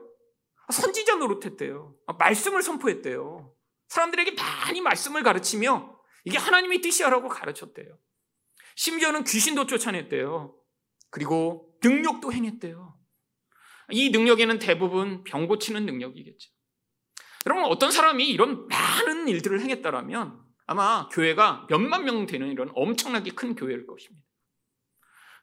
[0.69, 1.95] 선지자 노릇했대요.
[2.07, 3.53] 아, 말씀을 선포했대요.
[3.87, 7.97] 사람들에게 많이 말씀을 가르치며 이게 하나님의 뜻이야라고 가르쳤대요.
[8.75, 10.55] 심지어는 귀신도 쫓아냈대요.
[11.09, 12.97] 그리고 능력도 행했대요.
[13.91, 16.49] 이 능력에는 대부분 병 고치는 능력이겠죠.
[17.45, 23.55] 여러분 어떤 사람이 이런 많은 일들을 행했다라면 아마 교회가 몇만 명 되는 이런 엄청나게 큰
[23.55, 24.25] 교회일 것입니다.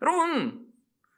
[0.01, 0.67] 여러분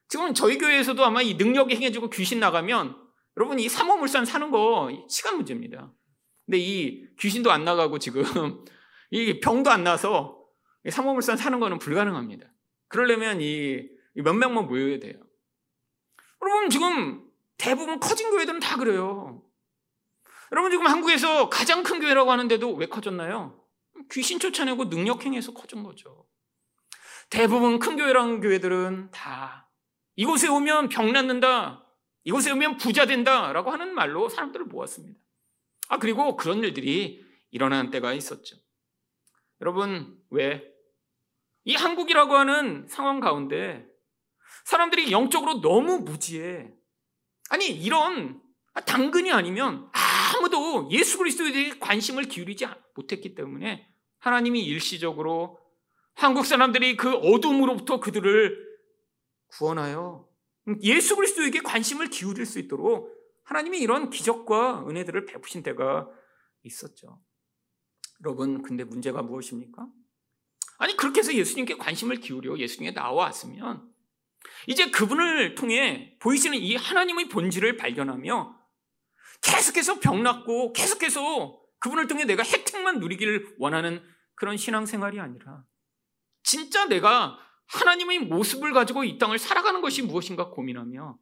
[0.08, 2.96] 지금 저희 교회에서도 아마 이 능력이 행해지고 귀신 나가면
[3.36, 5.92] 여러분 이 삼호물산 사는 거 시간 문제입니다.
[6.46, 8.24] 근데 이 귀신도 안 나가고 지금
[9.10, 10.44] 이 병도 안 나서
[10.88, 12.46] 삼호물산 사는 거는 불가능합니다.
[12.88, 15.14] 그러려면 이 몇 명만 모여야 돼요.
[16.42, 19.42] 여러분 지금 대부분 커진 교회들은 다 그래요.
[20.52, 23.62] 여러분 지금 한국에서 가장 큰 교회라고 하는데도 왜 커졌나요?
[24.10, 26.26] 귀신 쫓아내고 능력 행해서 커진 거죠.
[27.28, 29.68] 대부분 큰 교회라는 교회들은 다
[30.16, 31.86] 이곳에 오면 병 낫는다.
[32.24, 35.18] 이곳에 오면 부자 된다라고 하는 말로 사람들을 모았습니다.
[35.88, 38.56] 아, 그리고 그런 일들이 일어나는 때가 있었죠.
[39.60, 40.64] 여러분, 왜?
[41.64, 43.86] 이 한국이라고 하는 상황 가운데
[44.64, 46.72] 사람들이 영적으로 너무 무지해.
[47.50, 48.40] 아니, 이런
[48.86, 53.86] 당근이 아니면 아무도 예수 그리스도에 대해 관심을 기울이지 못했기 때문에
[54.20, 55.58] 하나님이 일시적으로
[56.14, 58.70] 한국 사람들이 그 어둠으로부터 그들을
[59.48, 60.28] 구원하여
[60.82, 63.10] 예수 그리스도에게 관심을 기울일 수 있도록
[63.44, 66.08] 하나님이 이런 기적과 은혜들을 베푸신 때가
[66.62, 67.20] 있었죠.
[68.24, 69.88] 여러분, 근데 문제가 무엇입니까?
[70.78, 73.90] 아니, 그렇게 해서 예수님께 관심을 기울여 예수님께 나와왔으면
[74.66, 78.58] 이제 그분을 통해 보이시는 이 하나님의 본질을 발견하며
[79.42, 84.02] 계속해서 병났고 계속해서 그분을 통해 내가 혜택만 누리기를 원하는
[84.34, 85.64] 그런 신앙생활이 아니라
[86.42, 91.18] 진짜 내가 하나님의 모습을 가지고 이 땅을 살아가는 것이 무엇인가 고민하며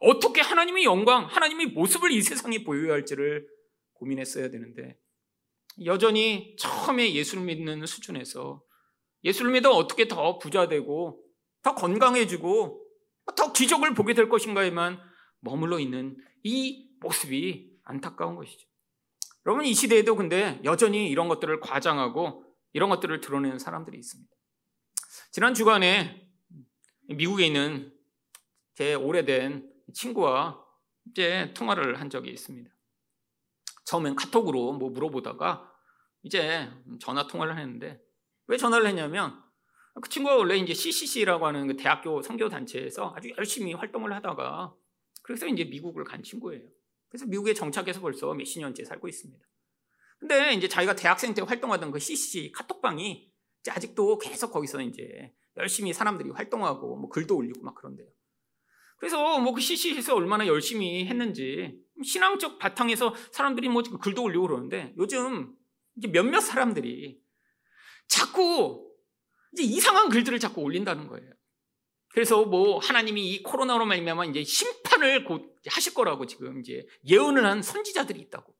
[0.00, 3.48] 어떻게 하나님의 영광, 하나님의 모습을 이 세상에 보여야 할지를
[3.94, 4.96] 고민했어야 되는데
[5.84, 8.62] 여전히 처음에 예수를 믿는 수준에서
[9.24, 11.24] 예수를 믿어 어떻게 더 부자되고
[11.62, 12.84] 더 건강해지고
[13.36, 15.00] 더 기적을 보게 될 것인가에만
[15.40, 18.66] 머물러 있는 이 모습이 안타까운 것이죠.
[19.46, 24.30] 여러분 이 시대에도 근데 여전히 이런 것들을 과장하고 이런 것들을 드러내는 사람들이 있습니다.
[25.30, 26.28] 지난 주간에
[27.08, 27.92] 미국에 있는
[28.74, 30.62] 제 오래된 친구와
[31.10, 32.70] 이제 통화를 한 적이 있습니다.
[33.88, 35.72] 처음엔 카톡으로 뭐 물어보다가
[36.22, 36.68] 이제
[37.00, 37.98] 전화 통화를 했는데
[38.46, 39.42] 왜 전화를 했냐면
[40.02, 44.74] 그 친구가 원래 이제 CCC라고 하는 그 대학교 선교 단체에서 아주 열심히 활동을 하다가
[45.22, 46.68] 그래서 이제 미국을 간 친구예요.
[47.08, 49.42] 그래서 미국에 정착해서 벌써 몇십 년째 살고 있습니다.
[50.18, 53.32] 근데 이제 자기가 대학생 때 활동하던 그 CCC 카톡방이
[53.70, 58.08] 아직도 계속 거기서 이제 열심히 사람들이 활동하고 뭐 글도 올리고 막 그런데요.
[58.98, 65.54] 그래서 뭐 그 CC에서 얼마나 열심히 했는지 신앙적 바탕에서 사람들이 뭐 글도 올리고 그러는데 요즘
[66.12, 67.20] 몇몇 사람들이
[68.06, 68.88] 자꾸
[69.52, 71.30] 이제 이상한 글들을 자꾸 올린다는 거예요.
[72.10, 77.62] 그래서 뭐 하나님이 이 코로나로 말미암아 이제 심판을 곧 하실 거라고 지금 이제 예언을 한
[77.62, 78.54] 선지자들이 있다고.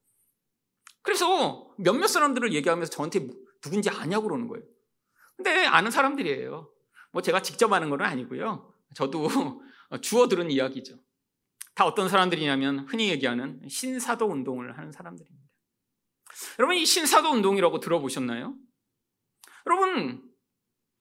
[1.02, 3.28] 그래서 몇몇 사람들을 얘기하면서 저한테
[3.60, 4.64] 누군지 아냐고 그러는 거예요.
[5.36, 6.70] 근데 아는 사람들이에요.
[7.12, 8.74] 뭐 제가 직접 아는 건 아니고요.
[8.94, 9.28] 저도
[10.02, 10.98] 주워 들은 이야기죠.
[11.74, 15.48] 다 어떤 사람들이냐면 흔히 얘기하는 신사도 운동을 하는 사람들입니다.
[16.58, 18.54] 여러분 이 신사도 운동이라고 들어보셨나요?
[19.66, 20.22] 여러분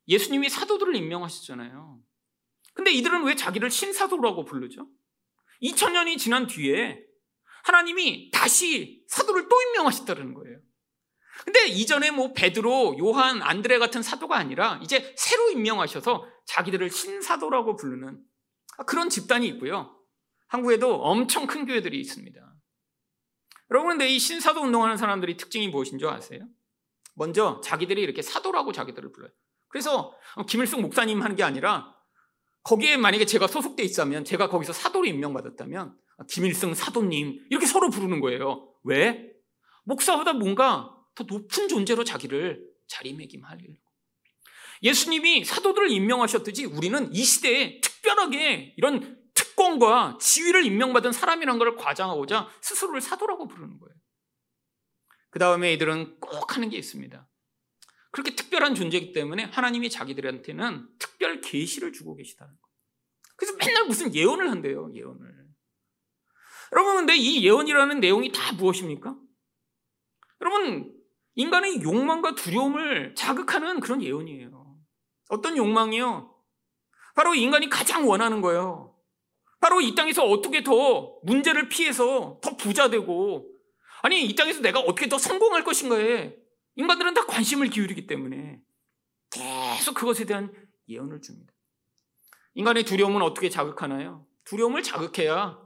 [0.07, 1.99] 예수님이 사도들을 임명하셨잖아요.
[2.73, 4.87] 근데 이들은 왜 자기를 신사도라고 부르죠?
[5.61, 7.03] 2000년이 지난 뒤에
[7.63, 10.59] 하나님이 다시 사도를 또 임명하셨다는 거예요.
[11.43, 18.23] 근데 이전에 뭐 베드로, 요한, 안드레 같은 사도가 아니라 이제 새로 임명하셔서 자기들을 신사도라고 부르는
[18.85, 19.95] 그런 집단이 있고요.
[20.47, 22.39] 한국에도 엄청 큰 교회들이 있습니다.
[23.71, 26.47] 여러분, 근데 이 신사도 운동하는 사람들이 특징이 무엇인 줄 아세요?
[27.15, 29.31] 먼저 자기들이 이렇게 사도라고 자기들을 불러요.
[29.67, 30.15] 그래서
[30.47, 31.93] 김일성 목사님 하는 게 아니라
[32.63, 35.97] 거기에 만약에 제가 소속돼 있다면 제가 거기서 사도로 임명받았다면
[36.29, 38.73] 김일성 사도님 이렇게 서로 부르는 거예요.
[38.83, 39.33] 왜?
[39.83, 43.73] 목사보다 뭔가 더 높은 존재로 자기를 자리매김하려고.
[44.83, 53.01] 예수님이 사도들을 임명하셨듯이 우리는 이 시대에 특별하게 이런 특권과 지위를 임명받은 사람이란 걸 과장하고자 스스로를
[53.01, 53.95] 사도라고 부르는 거예요.
[55.29, 57.27] 그 다음에 이들은 꼭 하는 게 있습니다.
[58.11, 62.67] 그렇게 특별한 존재이기 때문에 하나님이 자기들한테는 특별 계시를 주고 계시다는 거예요.
[63.35, 65.47] 그래서 맨날 무슨 예언을 한대요, 예언을.
[66.73, 69.15] 여러분, 근데 이 예언이라는 내용이 다 무엇입니까?
[70.41, 70.93] 여러분,
[71.35, 74.66] 인간의 욕망과 두려움을 자극하는 그런 예언이에요.
[75.29, 76.33] 어떤 욕망이요?
[77.15, 78.95] 바로 인간이 가장 원하는 거예요.
[79.59, 83.49] 바로 이 땅에서 어떻게 더 문제를 피해서 더 부자 되고,
[84.03, 86.35] 아니, 이 땅에서 내가 어떻게 더 성공할 것인가에
[86.75, 88.61] 인간들은 다 관심을 기울이기 때문에
[89.31, 90.53] 계속 그것에 대한
[90.87, 91.53] 예언을 줍니다.
[92.53, 94.25] 인간의 두려움은 어떻게 자극하나요?
[94.45, 95.59] 두려움을 자극해야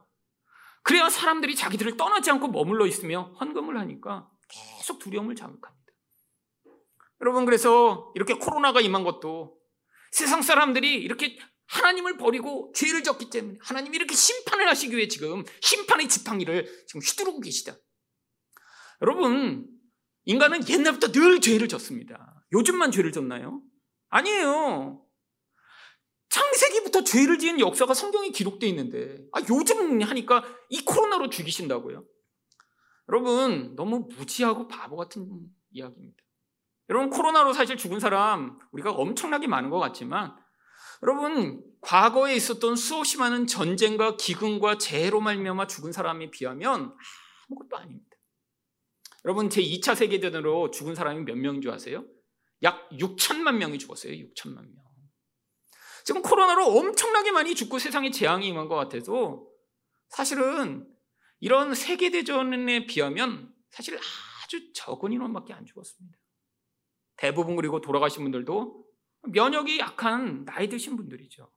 [0.83, 5.80] 그래야 사람들이 자기들을 떠나지 않고 머물러 있으며 헌금을 하니까 계속 두려움을 자극합니다.
[7.21, 9.57] 여러분 그래서 이렇게 코로나가 임한 것도
[10.11, 16.09] 세상 사람들이 이렇게 하나님을 버리고 죄를 졌기 때문에 하나님이 이렇게 심판을 하시기 위해 지금 심판의
[16.09, 17.77] 지팡이를 지금 휘두르고 계시다.
[19.01, 19.67] 여러분
[20.25, 22.43] 인간은 옛날부터 늘 죄를 졌습니다.
[22.51, 23.61] 요즘만 죄를 졌나요?
[24.09, 25.05] 아니에요.
[26.29, 32.05] 창세기부터 죄를 지은 역사가 성경에 기록되어 있는데 아, 요즘 하니까 이 코로나로 죽이신다고요?
[33.09, 35.27] 여러분 너무 무지하고 바보 같은
[35.71, 36.23] 이야기입니다.
[36.91, 40.35] 여러분 코로나로 사실 죽은 사람 우리가 엄청나게 많은 것 같지만
[41.03, 46.93] 여러분 과거에 있었던 수없이 많은 전쟁과 기근과 재해로 말미암아 죽은 사람에 비하면
[47.47, 48.17] 아무것도 아닙니다.
[49.23, 52.03] 여러분 제 2차 세계대전으로 죽은 사람이 몇 명인 줄 아세요?
[52.61, 54.11] 약 6천만 명이 죽었어요.
[54.11, 54.83] 6천만 명.
[56.03, 59.47] 지금 코로나로 엄청나게 많이 죽고 세상에 재앙이 임한 것 같아서
[60.09, 60.85] 사실은
[61.39, 63.97] 이런 세계대전에 비하면 사실
[64.43, 66.20] 아주 적은 인원밖에 안 죽었습니다.
[67.17, 68.85] 대부분 그리고 돌아가신 분들도
[69.29, 71.51] 면역이 약한 나이 드신 분들이죠.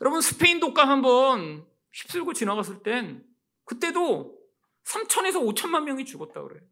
[0.00, 3.24] 여러분 스페인 독감 한번 휩쓸고 지나갔을 땐
[3.64, 4.36] 그때도
[4.84, 6.62] 3천에서 5천만 명이 죽었다 그래요.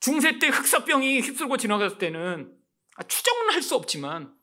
[0.00, 2.56] 중세 때 흑사병이 휩쓸고 지나갔을 때는
[2.96, 4.36] 아, 추정은 할 수 없지만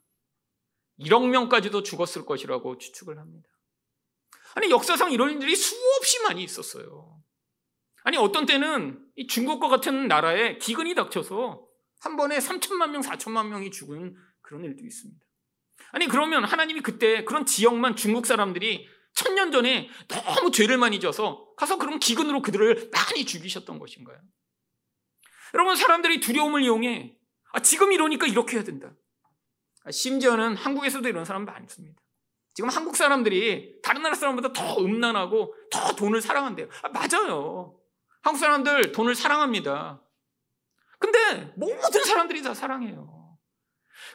[0.99, 3.49] 1억 명까지도 죽었을 것이라고 추측을 합니다.
[4.53, 7.21] 아니 역사상 이런 일들이 수없이 많이 있었어요.
[8.03, 11.64] 아니 어떤 때는 중국과 같은 나라에 기근이 닥쳐서
[12.01, 15.25] 한 번에 3천만 명, 4천만 명이 죽은 그런 일도 있습니다.
[15.91, 21.77] 아니 그러면 하나님이 그때 그런 지역만 중국 사람들이 천년 전에 너무 죄를 많이 져서 가서
[21.77, 24.17] 그런 기근으로 그들을 많이 죽이셨던 것인가요?
[25.53, 27.17] 여러분 사람들이 두려움을 이용해
[27.53, 28.91] 아, 지금 이러니까 이렇게 해야 된다.
[29.85, 32.01] 아, 심지어는 한국에서도 이런 사람 많습니다.
[32.53, 36.67] 지금 한국 사람들이 다른 나라 사람보다 더 음란하고 더 돈을 사랑한대요.
[36.81, 37.79] 아, 맞아요.
[38.21, 40.01] 한국 사람들 돈을 사랑합니다.
[41.05, 43.37] 근데 모든 사람들이 다 사랑해요.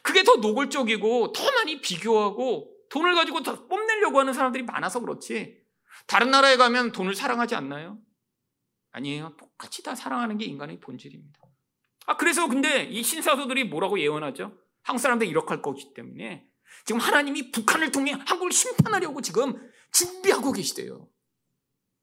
[0.03, 5.61] 그게 더 노골적이고 더 많이 비교하고 돈을 가지고 더 뽐내려고 하는 사람들이 많아서 그렇지.
[6.07, 7.99] 다른 나라에 가면 돈을 사랑하지 않나요?
[8.91, 9.35] 아니에요.
[9.37, 11.39] 똑같이 다 사랑하는 게 인간의 본질입니다.
[12.07, 14.57] 아, 그래서 근데 이 신사도들이 뭐라고 예언하죠?
[14.83, 16.47] 한국 사람들이 이렇게 할 거기 때문에
[16.85, 19.53] 지금 하나님이 북한을 통해 한국을 심판하려고 지금
[19.91, 21.07] 준비하고 계시대요.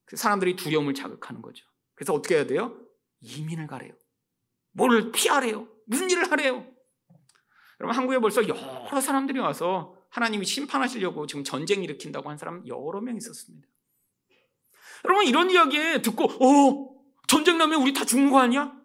[0.07, 1.67] 그 사람들이 두려움을 자극하는 거죠.
[1.95, 2.81] 그래서 어떻게 해야 돼요?
[3.21, 3.93] 이민을 가래요.
[4.73, 5.69] 뭘 피하래요?
[5.87, 6.67] 무슨 일을 하래요?
[7.81, 13.17] 여러분 한국에 벌써 여러 사람들이 와서 하나님이 심판하시려고 지금 전쟁 일으킨다고 한 사람 여러 명
[13.17, 13.69] 있었습니다.
[15.05, 16.95] 여러분 이런 이야기 듣고 어
[17.29, 18.77] 전쟁 나면 우리 다 죽는 거 아니야?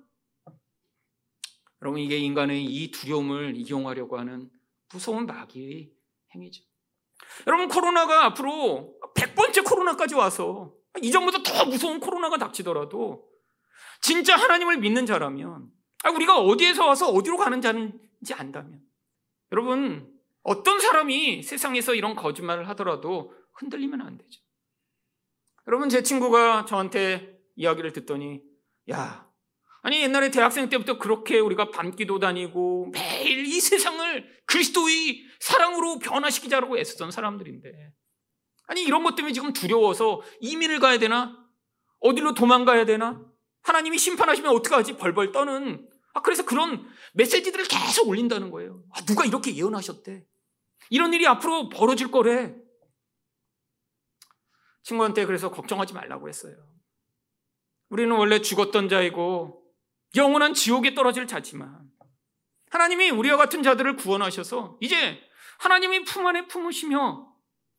[1.82, 4.50] 여러분 이게 인간의 이 두려움을 이용하려고 하는
[4.92, 5.92] 무서운 마귀의
[6.36, 6.64] 행위죠.
[7.48, 13.28] 여러분 코로나가 앞으로 100번째 코로나까지 와서 이전보다 더 무서운 코로나가 닥치더라도
[14.02, 15.70] 진짜 하나님을 믿는 자라면
[16.04, 18.82] 아, 우리가 어디에서 와서 어디로 가는 자인지 안다면
[19.52, 20.14] 여러분
[20.44, 24.42] 어떤 사람이 세상에서 이런 거짓말을 하더라도 흔들리면 안 되죠.
[25.68, 28.42] 여러분, 제 친구가 저한테 이야기를 듣더니,
[28.92, 29.30] 야,
[29.82, 37.12] 아니, 옛날에 대학생 때부터 그렇게 우리가 밤기도 다니고 매일 이 세상을 그리스도의 사랑으로 변화시키자라고 애쓰던
[37.12, 37.94] 사람들인데,
[38.68, 41.38] 아니, 이런 것 때문에 지금 두려워서 이민을 가야 되나?
[42.00, 43.26] 어디로 도망가야 되나?
[43.64, 44.98] 하나님이 심판하시면 어떡하지?
[44.98, 45.88] 벌벌 떠는.
[46.14, 48.84] 아, 그래서 그런 메시지들을 계속 올린다는 거예요.
[48.94, 50.26] 아, 누가 이렇게 예언하셨대?
[50.90, 52.56] 이런 일이 앞으로 벌어질 거래.
[54.84, 56.56] 친구한테 그래서 걱정하지 말라고 했어요.
[57.90, 59.64] 우리는 원래 죽었던 자이고
[60.16, 61.90] 영원한 지옥에 떨어질 자지만
[62.70, 65.20] 하나님이 우리와 같은 자들을 구원하셔서 이제
[65.60, 67.32] 하나님이 품 안에 품으시며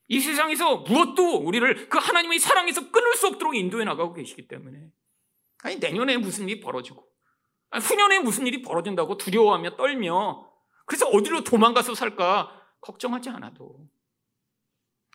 [0.09, 4.91] 이 세상에서 무엇도 우리를 그 하나님의 사랑에서 끊을 수 없도록 인도해 나가고 계시기 때문에
[5.65, 7.09] 아니 내년에 무슨 일이 벌어지고
[7.71, 10.53] 아니, 후년에 무슨 일이 벌어진다고 두려워하며 떨며
[10.87, 12.51] 그래서 어디로 도망가서 살까
[12.83, 13.89] 걱정하지 않아도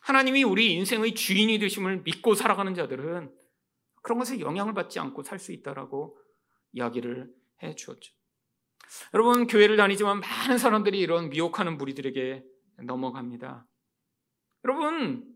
[0.01, 3.31] 하나님이 우리 인생의 주인이 되심을 믿고 살아가는 자들은
[4.01, 6.17] 그런 것에 영향을 받지 않고 살 수 있다라고
[6.71, 7.31] 이야기를
[7.61, 8.13] 해 주었죠.
[9.13, 12.43] 여러분 교회를 다니지만 많은 사람들이 이런 미혹하는 무리들에게
[12.85, 13.67] 넘어갑니다.
[14.65, 15.31] 여러분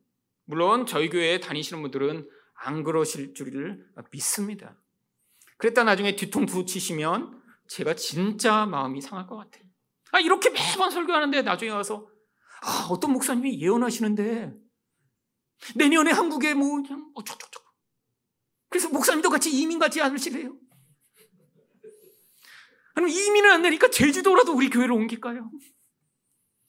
[0.46, 4.83] 물론 저희 교회에 다니시는 분들은 안 그러실 줄을 믿습니다.
[5.64, 9.64] 그랬다 나중에 뒤통수 치시면 제가 진짜 마음이 상할 것 같아요.
[10.12, 12.06] 아 이렇게 매번 설교하는데 나중에 와서
[12.62, 14.52] 아 어떤 목사님이 예언하시는데
[15.76, 17.62] 내년에 한국에 뭐 그냥 어쩌저쩌
[18.68, 20.54] 그래서 목사님도 같이 이민 가지 않으시래요.
[22.96, 25.50] 아니 이민을 안 되니까 제주도라도 우리 교회로 옮길까요?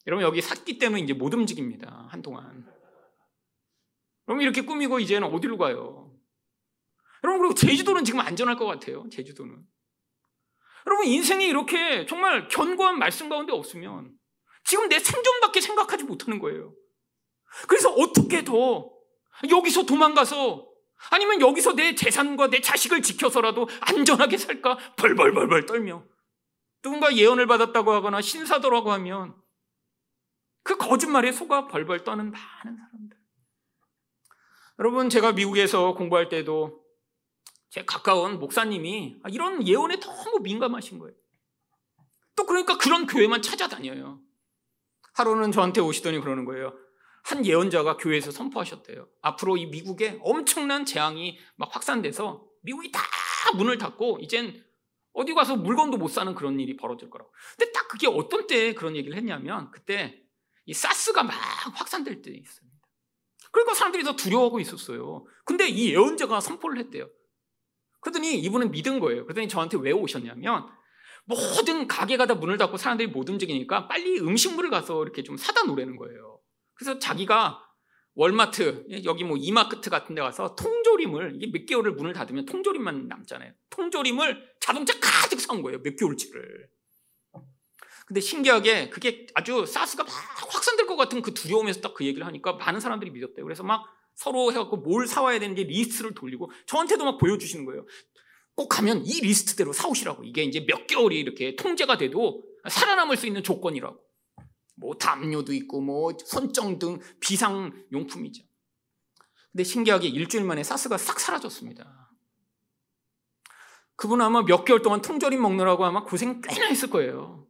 [0.07, 2.07] 여러분 여기 샀기 때문에 이제 못 움직입니다.
[2.11, 2.65] 한동안.
[4.25, 6.04] 그럼 이렇게 꾸미고 이제는 어디로 가요?
[7.25, 9.09] 여러분 그리고 제주도는 지금 안전할 것 같아요.
[9.11, 9.57] 제주도는.
[10.85, 14.13] 여러분 인생이 이렇게 정말 견고한 말씀 가운데 없으면
[14.63, 16.73] 지금 내 생존밖에 생각하지 못하는 거예요.
[17.67, 18.91] 그래서 어떻게 더
[19.49, 20.69] 여기서 도망가서
[21.09, 26.05] 아니면 여기서 내 재산과 내 자식을 지켜서라도 안전하게 살까 벌벌벌벌 떨며
[26.83, 29.35] 누군가 예언을 받았다고 하거나 신사도라고 하면
[30.61, 33.17] 그 거짓말에 속아 벌벌 떠는 많은 사람들.
[34.77, 36.84] 여러분, 제가 미국에서 공부할 때도
[37.75, 41.13] 제 가까운 목사님이 이런 예언에 너무 민감하신 거예요.
[42.37, 44.21] 또 그러니까 그런 교회만 찾아다녀요.
[45.13, 46.73] 하루는 저한테 오시더니 그러는 거예요.
[47.23, 49.09] 한 예언자가 교회에서 선포하셨대요.
[49.21, 53.01] 앞으로 이 미국에 엄청난 재앙이 막 확산돼서 미국이 다
[53.57, 54.63] 문을 닫고 이젠
[55.11, 57.29] 어디 가서 물건도 못 사는 그런 일이 벌어질 거라고.
[57.57, 60.23] 근데 딱 그게 어떤 때 그런 얘기를 했냐면 그때
[60.63, 61.35] 이 사스가 막
[61.73, 62.77] 확산될 때 있습니다.
[63.51, 65.25] 그러니까 사람들이 더 두려워하고 있었어요.
[65.43, 67.09] 근데 이 예언자가 선포를 했대요.
[68.05, 69.23] 그러더니 이분은 믿은 거예요.
[69.23, 70.67] 그러더니 저한테 왜 오셨냐면
[71.25, 75.95] 모든 가게가 다 문을 닫고 사람들이 못 움직이니까 빨리 음식물을 가서 이렇게 좀 사다 놓으라는
[75.95, 76.39] 거예요.
[76.75, 77.63] 그래서 자기가
[78.13, 83.51] 월마트, 여기 뭐 이마크트 같은 데 가서 통조림을, 이게 몇 개월을 문을 닫으면 통조림만 남잖아요.
[83.71, 85.81] 통조림을 자동차 가득 사온 거예요.
[85.81, 86.69] 몇 개월치를.
[88.05, 90.13] 근데 신기하게 그게 아주 사스가 막
[90.53, 93.43] 확산될 것 같은 그 두려움에서 딱 그 얘기를 하니까 많은 사람들이 믿었대요.
[93.43, 93.83] 그래서 막
[94.15, 97.85] 서로 해갖고 뭘 사와야 되는지 리스트를 돌리고 저한테도 막 보여주시는 거예요.
[98.55, 100.23] 꼭 가면 이 리스트대로 사오시라고.
[100.23, 103.99] 이게 이제 몇 개월이 이렇게 통제가 돼도 살아남을 수 있는 조건이라고.
[104.77, 108.43] 뭐 담요도 있고 뭐 손전등 비상 용품이죠.
[109.51, 112.11] 근데 신기하게 일주일 만에 사스가 싹 사라졌습니다.
[113.95, 117.47] 그분 아마 몇 개월 동안 통조림 먹느라고 아마 고생 꽤나 했을 거예요.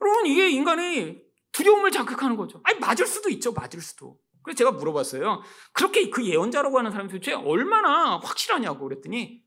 [0.00, 1.25] 여러분 이게 인간의
[1.56, 2.60] 두려움을 자극하는 거죠.
[2.64, 3.52] 아니 맞을 수도 있죠.
[3.52, 4.18] 맞을 수도.
[4.42, 5.42] 그래서 제가 물어봤어요.
[5.72, 9.42] 그렇게 그 예언자라고 하는 사람이 도대체 얼마나 확실하냐고 그랬더니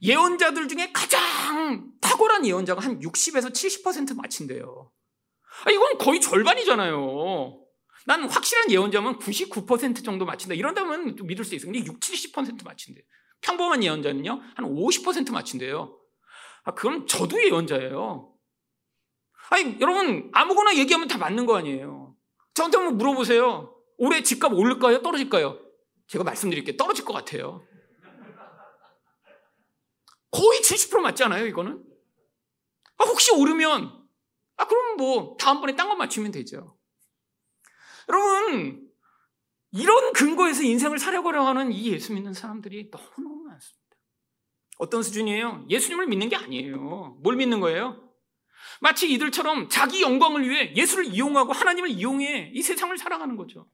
[0.00, 4.92] 예언자들 중에 가장 탁월한 예언자가 한 60에서 70% 맞힌대요.
[5.64, 7.64] 아, 이건 거의 절반이잖아요.
[8.06, 10.54] 난 확실한 예언자면 99% 정도 맞힌다.
[10.54, 11.72] 이런다면 믿을 수 있어요.
[11.72, 13.04] 근데 60, 70% 맞힌대요.
[13.40, 15.98] 평범한 예언자는요, 한 50% 맞힌대요.
[16.62, 18.32] 아, 그럼 저도 예언자예요.
[19.50, 22.14] 아니, 여러분, 아무거나 얘기하면 다 맞는 거 아니에요.
[22.54, 23.74] 저한테 한번 물어보세요.
[23.96, 25.02] 올해 집값 오를까요?
[25.02, 25.58] 떨어질까요?
[26.06, 26.76] 제가 말씀드릴게요.
[26.76, 27.64] 떨어질 것 같아요.
[30.30, 31.82] 거의 70% 맞지 않아요, 이거는?
[32.98, 34.06] 아, 혹시 오르면,
[34.56, 36.76] 아, 그럼 뭐, 다음번에 딴 거 맞추면 되죠.
[38.08, 38.88] 여러분,
[39.70, 43.78] 이런 근거에서 인생을 살려고 하는 이 예수 믿는 사람들이 너무너무 많습니다.
[44.78, 45.66] 어떤 수준이에요?
[45.68, 47.18] 예수님을 믿는 게 아니에요.
[47.22, 48.07] 뭘 믿는 거예요?
[48.80, 53.68] 마치 이들처럼 자기 영광을 위해 예수를 이용하고 하나님을 이용해 이 세상을 살아가는 거죠.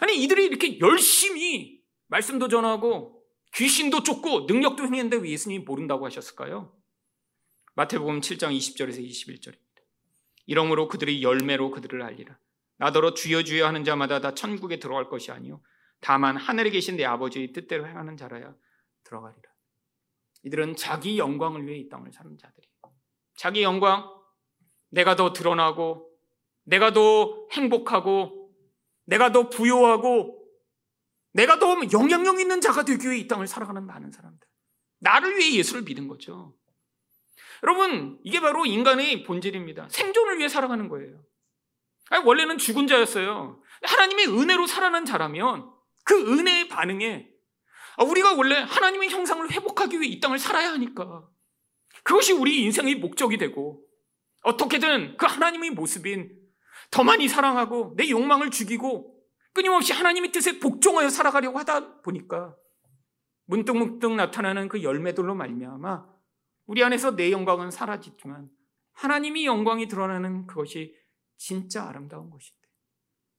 [0.00, 3.22] 아니, 이들이 이렇게 열심히 말씀도 전하고
[3.54, 6.74] 귀신도 쫓고 능력도 행했는데 왜 예수님이 모른다고 하셨을까요?
[7.74, 9.58] 마태복음 7장 20절에서 21절입니다.
[10.46, 12.38] 이러므로 그들이 열매로 그들을 알리라.
[12.78, 15.60] 나더러 주여 주여 하는 자마다 다 천국에 들어갈 것이 아니요
[16.00, 18.54] 다만 하늘에 계신 내 아버지의 뜻대로 행하는 자라야
[19.04, 19.42] 들어가리라.
[20.44, 22.77] 이들은 자기 영광을 위해 이 땅을 사는 자들이에요.
[23.38, 24.04] 자기 영광,
[24.90, 26.10] 내가 더 드러나고,
[26.64, 28.50] 내가 더 행복하고,
[29.06, 30.44] 내가 더 부요하고,
[31.32, 34.46] 내가 더 영향력 있는 자가 되기 위해 이 땅을 살아가는 많은 사람들.
[34.98, 36.56] 나를 위해 예수를 믿은 거죠.
[37.62, 39.88] 여러분, 이게 바로 인간의 본질입니다.
[39.88, 41.22] 생존을 위해 살아가는 거예요.
[42.10, 43.62] 아니, 원래는 죽은 자였어요.
[43.82, 45.70] 하나님의 은혜로 살아난 자라면
[46.04, 47.28] 그 은혜의 반응에
[47.98, 51.28] 아, 우리가 원래 하나님의 형상을 회복하기 위해 이 땅을 살아야 하니까
[52.08, 53.84] 그것이 우리 인생의 목적이 되고
[54.42, 56.34] 어떻게든 그 하나님의 모습인
[56.90, 59.14] 더 많이 사랑하고 내 욕망을 죽이고
[59.52, 62.56] 끊임없이 하나님의 뜻에 복종하여 살아가려고 하다 보니까
[63.44, 66.06] 문득문득 나타나는 그 열매들로 말미암아
[66.64, 68.48] 우리 안에서 내 영광은 사라지지만
[68.94, 70.96] 하나님이 영광이 드러나는 그것이
[71.36, 72.58] 진짜 아름다운 것인데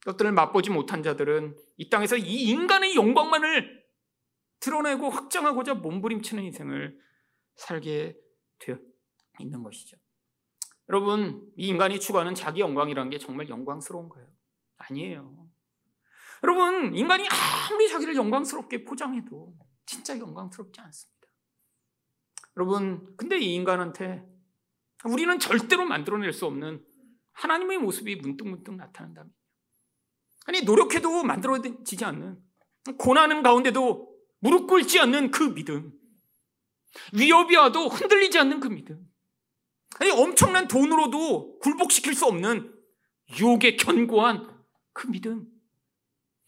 [0.01, 3.83] 그것들을 맛보지 못한 자들은 이 땅에서 이 인간의 영광만을
[4.59, 6.99] 드러내고 확장하고자 몸부림치는 인생을
[7.55, 8.15] 살게
[8.59, 8.77] 되어
[9.39, 9.97] 있는 것이죠.
[10.89, 14.27] 여러분, 이 인간이 추구하는 자기 영광이라는 게 정말 영광스러운 거예요.
[14.77, 15.47] 아니에요.
[16.43, 19.55] 여러분, 인간이 아무리 자기를 영광스럽게 포장해도
[19.85, 21.19] 진짜 영광스럽지 않습니다.
[22.57, 24.25] 여러분, 근데 이 인간한테
[25.05, 26.83] 우리는 절대로 만들어낼 수 없는
[27.33, 29.31] 하나님의 모습이 문득문득 나타난다면
[30.45, 32.41] 아니, 노력해도 만들어지지 않는
[32.97, 35.93] 고난은 가운데도 무릎 꿇지 않는 그 믿음.
[37.13, 39.05] 위협이 와도 흔들리지 않는 그 믿음.
[39.99, 42.73] 아니, 엄청난 돈으로도 굴복시킬 수 없는
[43.37, 44.47] 유혹에 견고한
[44.93, 45.47] 그 믿음.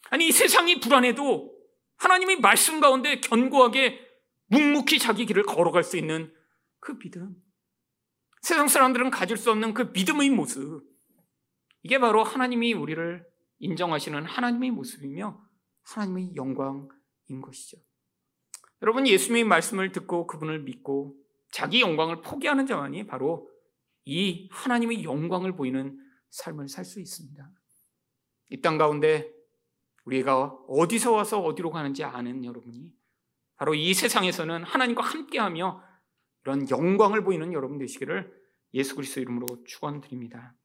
[0.10, 1.52] 아니, 이 세상이 불안해도
[1.98, 4.00] 하나님의 말씀 가운데 견고하게
[4.48, 6.34] 묵묵히 자기 길을 걸어갈 수 있는
[6.80, 7.36] 그 믿음.
[8.42, 10.84] 세상 사람들은 가질 수 없는 그 믿음의 모습.
[11.84, 13.26] 이게 바로 하나님이 우리를
[13.60, 15.40] 인정하시는 하나님의 모습이며
[15.84, 17.78] 하나님의 영광인 것이죠.
[18.82, 21.16] 여러분, 예수님의 말씀을 듣고 그분을 믿고
[21.52, 23.50] 자기 영광을 포기하는 자만이 바로
[24.06, 25.98] 이 하나님의 영광을 보이는
[26.32, 27.50] 삶을 살 수 있습니다.
[28.50, 29.32] 이 땅 가운데
[30.06, 32.92] 우리가 어디서 와서 어디로 가는지 아는 여러분이
[33.56, 35.84] 바로 이 세상에서는 하나님과 함께하며
[36.44, 38.34] 이런 영광을 보이는 여러분 되시기를
[38.74, 40.56] 예수 그리스도 이름으로 축원드립니다.